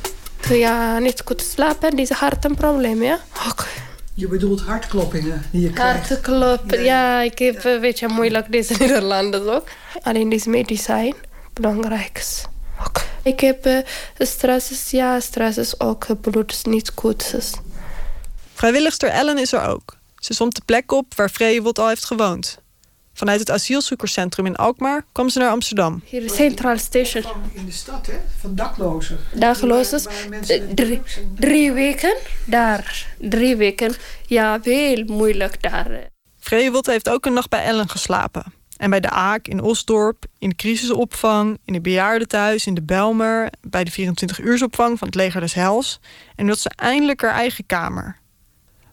[0.50, 3.20] Ja, niet goed slapen, dit is hart een probleem, ja?
[3.50, 3.79] Okay.
[4.20, 6.10] Je bedoelt hartkloppingen die je krijgt?
[6.10, 6.84] Hartkloppen, ja.
[6.84, 7.22] ja.
[7.22, 9.68] Ik heb een beetje moeilijk deze Nederlanders ook.
[10.02, 11.14] Alleen dit medicijn,
[11.54, 12.26] belangrijk.
[13.24, 13.78] Ik heb uh,
[14.18, 17.36] stress, ja, stress is ook bloed is niet goed.
[18.54, 19.98] Vrijwilligster Ellen is er ook.
[20.18, 22.58] Ze somt de plek op waar Vreewold al heeft gewoond.
[23.20, 26.02] Vanuit het asielzoekerscentrum in Alkmaar kwam ze naar Amsterdam.
[26.06, 27.24] Hier is Centraal Station.
[27.54, 28.14] In de stad, hè?
[28.40, 29.20] Van daklozen.
[29.34, 30.02] Daklozen.
[30.76, 31.02] Drie,
[31.36, 32.16] drie weken
[32.46, 33.08] daar.
[33.18, 33.96] Drie weken.
[34.26, 36.10] Ja, heel moeilijk daar.
[36.40, 38.54] Vreewold heeft ook een nacht bij Ellen geslapen.
[38.78, 43.50] En bij de Aak in Osdorp, in de crisisopvang, in het bejaardentehuis, in de Belmer,
[43.62, 46.00] bij de 24-uursopvang van het leger des Hels.
[46.36, 48.20] En dat ze eindelijk haar eigen kamer.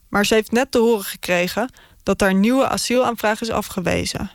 [0.08, 1.70] Maar ze heeft net te horen gekregen
[2.06, 4.30] dat haar nieuwe asielaanvraag is afgewezen.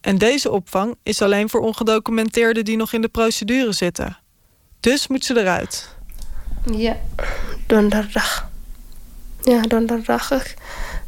[0.00, 4.18] En deze opvang is alleen voor ongedocumenteerden die nog in de procedure zitten.
[4.80, 5.88] Dus moet ze eruit.
[6.72, 6.96] Ja,
[7.66, 8.48] donderdag.
[9.42, 10.30] Ja, donderdag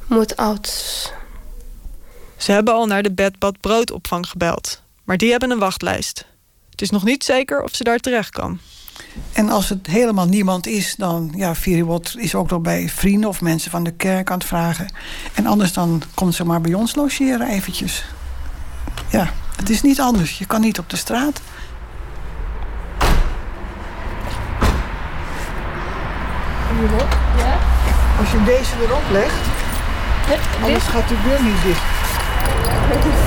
[0.06, 0.68] moet oud.
[2.36, 4.82] Ze hebben al naar de bedbad broodopvang gebeld.
[5.04, 6.24] Maar die hebben een wachtlijst.
[6.70, 8.60] Het is nog niet zeker of ze daar terecht kan.
[9.32, 13.40] En als het helemaal niemand is, dan ja, Viriwot is ook nog bij vrienden of
[13.40, 14.92] mensen van de kerk aan het vragen.
[15.34, 18.04] En anders dan komt ze maar bij ons logeren eventjes.
[19.08, 20.38] Ja, het is niet anders.
[20.38, 21.40] Je kan niet op de straat.
[27.36, 27.58] Ja?
[28.18, 29.46] Als je deze erop legt,
[30.62, 31.82] anders gaat de deur niet dicht.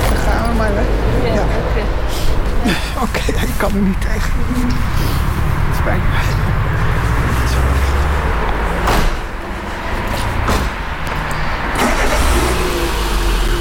[0.08, 0.84] Dan gaan we maar, hè?
[1.34, 1.84] Ja, oké.
[3.04, 4.32] Oké, ik kan er niet tegen.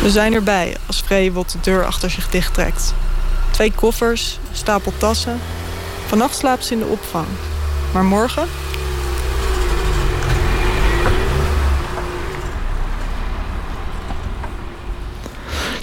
[0.01, 2.93] We zijn erbij als Vreewold de deur achter zich dichttrekt.
[3.51, 5.39] Twee koffers, een stapel tassen.
[6.07, 7.27] Vannacht slaapt ze in de opvang.
[7.93, 8.47] Maar morgen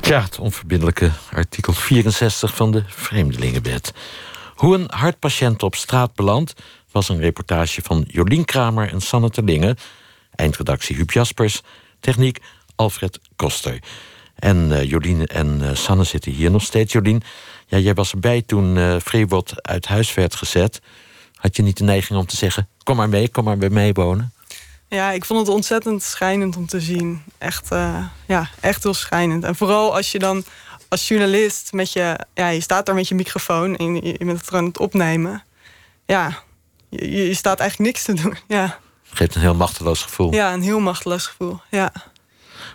[0.09, 3.93] Ja, het onverbindelijke artikel 64 van de Vreemdelingenwet.
[4.59, 6.55] Hoe een hartpatiënt op straat belandt...
[6.91, 9.77] was een reportage van Jolien Kramer en Sanne Terlingen.
[10.35, 11.63] Eindredactie Huub Jaspers.
[12.01, 12.39] Techniek
[12.77, 13.79] Alfred Koster.
[14.35, 16.93] En uh, Jolien en uh, Sanne zitten hier nog steeds.
[16.93, 17.23] Jolien,
[17.67, 18.97] ja, jij was erbij toen uh,
[19.63, 20.81] uit huis werd gezet.
[21.35, 22.69] Had je niet de neiging om te zeggen...
[22.83, 24.33] kom maar mee, kom maar bij mij wonen?
[24.89, 27.23] Ja, ik vond het ontzettend schijnend om te zien.
[27.39, 27.69] Echt,
[28.27, 29.45] ja, echt heel schijnend.
[29.45, 30.45] En vooral als je dan
[30.89, 32.19] als journalist met je...
[32.35, 35.45] Ja, je staat daar met je microfoon en je, bent het aan het opnemen.
[36.07, 36.43] Ja,
[36.89, 38.37] je, je staat eigenlijk niks te doen.
[38.49, 38.79] Ja.
[39.03, 40.35] Geeft een heel machteloos gevoel.
[40.35, 41.61] ja, een heel machteloos gevoel.
[41.71, 41.93] Ja.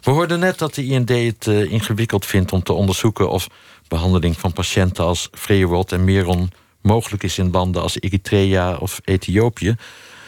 [0.01, 3.47] We hoorden net dat de IND het eh, ingewikkeld vindt om te onderzoeken of
[3.87, 6.51] behandeling van patiënten als Vreewold en Meron
[6.81, 9.75] mogelijk is in landen als Eritrea of Ethiopië.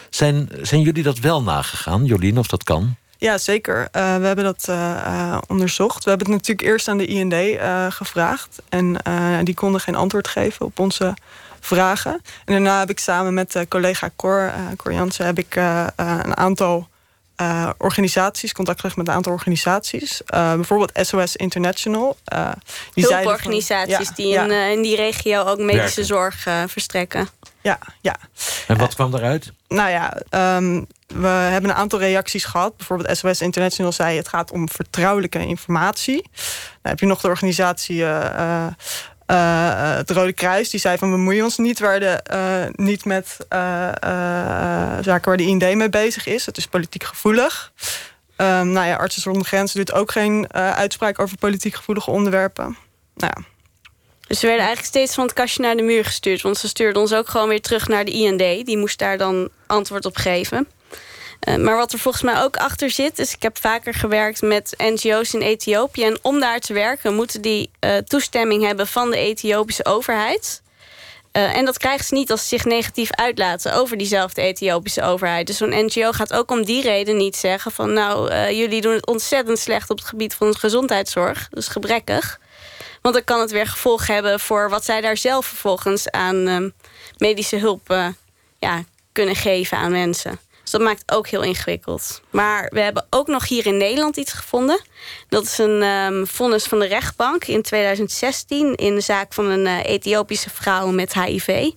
[0.10, 2.96] Zijn, zijn jullie dat wel nagegaan, Jolien, of dat kan?
[3.26, 3.88] Ja, zeker.
[3.91, 6.03] Eh, we hebben dat eh, eh, onderzocht.
[6.03, 7.34] We hebben het natuurlijk eerst aan de IND
[7.93, 8.61] gevraagd.
[8.69, 8.97] En
[9.43, 11.13] die konden geen antwoord geven op onze
[11.59, 12.11] vragen.
[12.13, 15.26] En daarna heb ik samen met collega Cor, Cor Jansen...
[15.26, 15.55] heb ik
[15.95, 16.88] een aantal
[17.78, 20.22] organisaties, contact gelegd met een aantal organisaties.
[20.26, 22.18] bijvoorbeeld SOS International.
[22.94, 27.30] die Hulporganisaties die in, in, die regio ook medische zorg verstrekken.
[27.62, 28.16] Ja, ja.
[28.68, 29.54] En wat kwam eruit?
[29.68, 32.78] Nou ja, ehm, we hebben een aantal reacties gehad.
[32.78, 36.22] Bijvoorbeeld SOS International zei het gaat om vertrouwelijke informatie.
[36.82, 38.68] Dan heb je nog de organisatie uh,
[39.28, 40.69] uh, het Rode Kruis.
[40.69, 43.38] Die zei van bemoeien ons niet, waar de, niet met
[45.05, 46.45] zaken waar de IND mee bezig is.
[46.45, 47.71] Het is politiek gevoelig.
[48.38, 52.78] Um, nou ja, Artsen zonder Grenzen doet ook geen uitspraak over politiek gevoelige onderwerpen.
[53.15, 53.43] Nou ja.
[54.28, 56.41] Dus we werden eigenlijk steeds van het kastje naar de muur gestuurd.
[56.41, 58.65] Want ze stuurden ons ook gewoon weer terug naar de IND.
[58.65, 60.67] Die moest daar dan antwoord op geven.
[61.46, 63.20] Uh, maar wat er volgens mij ook achter zit...
[63.20, 66.04] is ik heb vaker gewerkt met NGO's in Ethiopië.
[66.04, 68.88] En om daar te werken moeten die uh, toestemming hebben...
[68.88, 70.62] van de Ethiopische overheid.
[71.32, 73.74] Uh, en dat krijgen ze niet als ze zich negatief uitlaten...
[73.74, 75.48] over diezelfde Ethiopische overheid.
[75.48, 77.72] Dus zo'n NGO gaat ook om die reden niet zeggen...
[77.72, 81.48] van nou, jullie doen het ontzettend slecht op het gebied van gezondheidszorg.
[81.50, 82.39] Dus gebrekkig.
[83.02, 86.74] Want dan kan het weer gevolg hebben voor wat zij daar zelf vervolgens aan
[87.18, 88.14] medische hulp
[88.60, 90.39] ja, kunnen geven aan mensen.
[90.66, 92.22] Dus dat maakt ook heel ingewikkeld.
[92.30, 94.82] Maar we hebben ook nog hier in Nederland iets gevonden.
[95.30, 99.66] Dat is een um, vonnis van de rechtbank in 2016 in de zaak van een
[99.66, 101.72] uh, Ethiopische vrouw met HIV.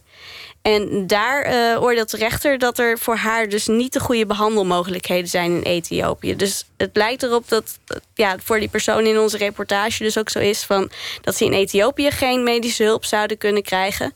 [0.62, 5.28] En daar uh, oordeelt de rechter dat er voor haar dus niet de goede behandelmogelijkheden
[5.28, 6.36] zijn in Ethiopië.
[6.36, 7.78] Dus het lijkt erop dat
[8.14, 10.90] ja, voor die persoon in onze reportage dus ook zo is van
[11.20, 14.12] dat ze in Ethiopië geen medische hulp zouden kunnen krijgen.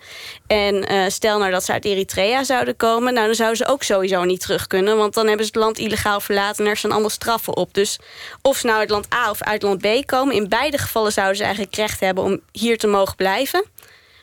[0.46, 3.82] En uh, stel nou dat ze uit Eritrea zouden komen, nou dan zouden ze ook
[3.82, 6.90] sowieso niet terug kunnen, want dan hebben ze het land illegaal verlaten en er staan
[6.90, 7.74] allemaal straffen op.
[7.74, 7.98] Dus
[8.42, 11.36] of ze nou uit land A of uit land B komen, in beide gevallen zouden
[11.36, 13.64] ze eigenlijk recht hebben om hier te mogen blijven.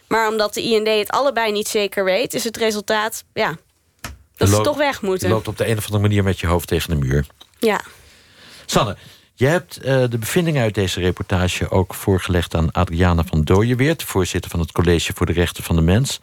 [0.10, 3.58] Maar omdat de IND het allebei niet zeker weet, is het resultaat ja,
[4.36, 5.28] dat ze toch weg moeten.
[5.28, 7.26] Je loopt op de een of andere manier met je hoofd tegen de muur.
[7.60, 7.82] Ja.
[8.66, 8.98] Sanne,
[9.34, 14.52] je hebt uh, de bevindingen uit deze reportage ook voorgelegd aan Adriana van Dooyeweert, voorzitter
[14.52, 16.20] van het College voor de Rechten van de Mens.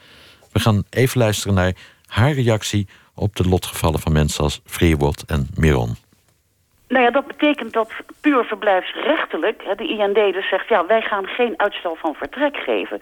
[0.52, 1.76] We gaan even luisteren naar
[2.06, 5.96] haar reactie op de lotgevallen van mensen als Freewold en Miron.
[6.88, 10.68] Nou ja, dat betekent dat puur verblijfsrechtelijk de IND dus zegt...
[10.68, 13.00] ja, wij gaan geen uitstel van vertrek geven.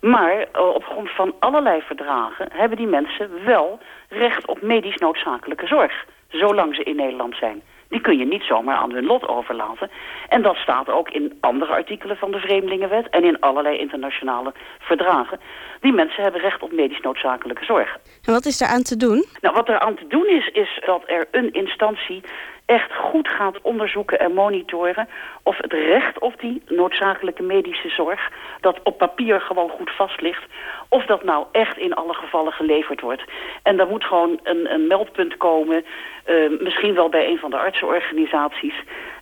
[0.00, 5.66] Maar uh, op grond van allerlei verdragen hebben die mensen wel recht op medisch noodzakelijke
[5.66, 6.04] zorg.
[6.28, 7.62] Zolang ze in Nederland zijn.
[7.88, 9.90] Die kun je niet zomaar aan hun lot overlaten.
[10.28, 13.08] En dat staat ook in andere artikelen van de Vreemdelingenwet...
[13.08, 15.40] en in allerlei internationale verdragen.
[15.80, 17.98] Die mensen hebben recht op medisch noodzakelijke zorg.
[18.24, 19.24] En wat is er aan te doen?
[19.40, 22.22] Nou, wat er aan te doen is, is dat er een instantie
[22.70, 25.08] echt goed gaat onderzoeken en monitoren...
[25.42, 28.30] of het recht op die noodzakelijke medische zorg...
[28.60, 30.44] dat op papier gewoon goed vast ligt...
[30.88, 33.22] of dat nou echt in alle gevallen geleverd wordt.
[33.62, 35.84] En daar moet gewoon een, een meldpunt komen...
[36.26, 38.74] Uh, misschien wel bij een van de artsenorganisaties...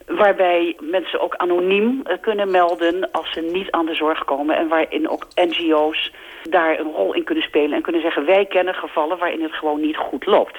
[0.06, 4.56] waarbij mensen ook anoniem uh, kunnen melden als ze niet aan de zorg komen...
[4.56, 7.72] en waarin ook NGO's daar een rol in kunnen spelen...
[7.72, 10.58] en kunnen zeggen wij kennen gevallen waarin het gewoon niet goed loopt.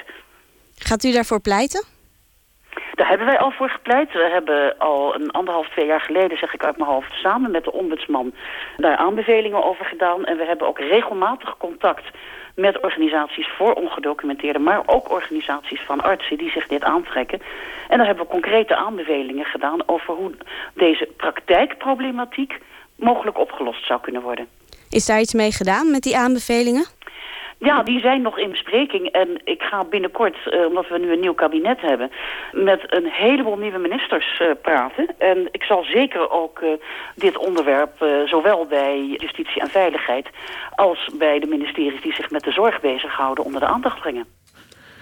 [0.76, 1.99] Gaat u daarvoor pleiten?
[2.94, 4.14] Daar hebben wij al voor gepleit.
[4.14, 7.64] We hebben al een anderhalf, twee jaar geleden, zeg ik uit mijn hoofd, samen met
[7.64, 8.34] de ombudsman
[8.78, 10.26] daar aanbevelingen over gedaan.
[10.26, 12.06] En we hebben ook regelmatig contact
[12.56, 17.42] met organisaties voor ongedocumenteerden, maar ook organisaties van artsen die zich dit aantrekken.
[17.88, 20.32] En daar hebben we concrete aanbevelingen gedaan over hoe
[20.74, 22.60] deze praktijkproblematiek
[22.96, 24.48] mogelijk opgelost zou kunnen worden.
[24.90, 26.86] Is daar iets mee gedaan met die aanbevelingen?
[27.60, 29.08] Ja, die zijn nog in bespreking.
[29.08, 32.12] En ik ga binnenkort, uh, omdat we nu een nieuw kabinet hebben...
[32.52, 35.16] met een heleboel nieuwe ministers uh, praten.
[35.18, 36.70] En ik zal zeker ook uh,
[37.16, 38.06] dit onderwerp...
[38.26, 40.30] zowel bij Justitie en Veiligheid...
[40.76, 43.44] als bij de ministeries die zich met de zorg bezighouden...
[43.44, 44.39] onder de aandacht brengen.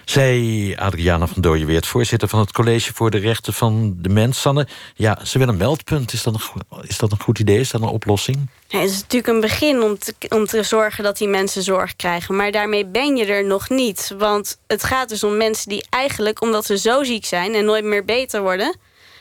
[0.10, 4.42] Zij, Adriana van Dooyeweert, voorzitter van het College voor de Rechten van de Mens.
[4.42, 6.14] Sanne, ja, ze wil een meldpunt.
[6.14, 7.60] Is dat een, is dat een goed idee?
[7.60, 8.50] Is dat een oplossing?
[8.68, 9.82] Ja, het is natuurlijk een begin
[10.30, 12.36] om te, zorgen dat die mensen zorg krijgen.
[12.36, 14.14] Maar daarmee ben je er nog niet.
[14.18, 17.54] Want het gaat dus om mensen die eigenlijk, omdat ze zo ziek zijn...
[17.54, 18.78] en nooit meer beter worden,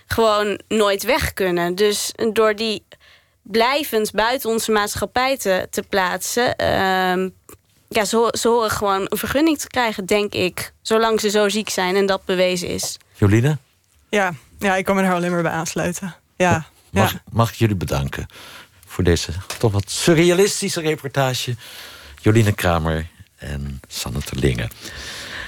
[0.07, 1.75] gewoon nooit weg kunnen.
[1.75, 2.85] Dus door die
[3.43, 6.55] blijvend buiten onze maatschappij te, plaatsen...
[6.61, 7.29] Uh,
[7.89, 10.73] ja, ze, ze horen gewoon een vergunning te krijgen, denk ik.
[10.83, 12.97] Zolang ze zo ziek zijn en dat bewezen is.
[13.15, 13.59] Joline?
[14.09, 16.17] Ja, ja ik kan me er alleen maar bij aansluiten.
[16.37, 17.23] Ja, Mag, ja.
[17.33, 18.27] mag ik jullie bedanken
[18.87, 21.55] voor deze toch wat surrealistische reportage.
[22.21, 23.07] Joline Kramer
[23.37, 24.71] en Sanne Terlingen.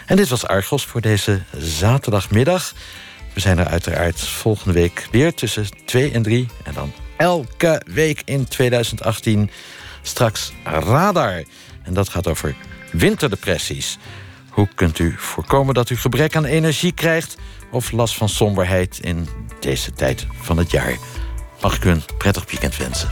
[0.06, 2.72] En dit was Argos voor deze zaterdagmiddag.
[3.34, 6.48] We zijn er uiteraard volgende week weer tussen 2 en 3.
[6.64, 9.50] En dan elke week in 2018
[10.02, 11.44] straks Radar.
[11.88, 12.54] En dat gaat over
[12.92, 13.98] winterdepressies.
[14.48, 17.36] Hoe kunt u voorkomen dat u gebrek aan energie krijgt...
[17.70, 19.28] of last van somberheid in
[19.60, 20.96] deze tijd van het jaar?
[21.60, 23.08] Mag ik u een prettig weekend wensen.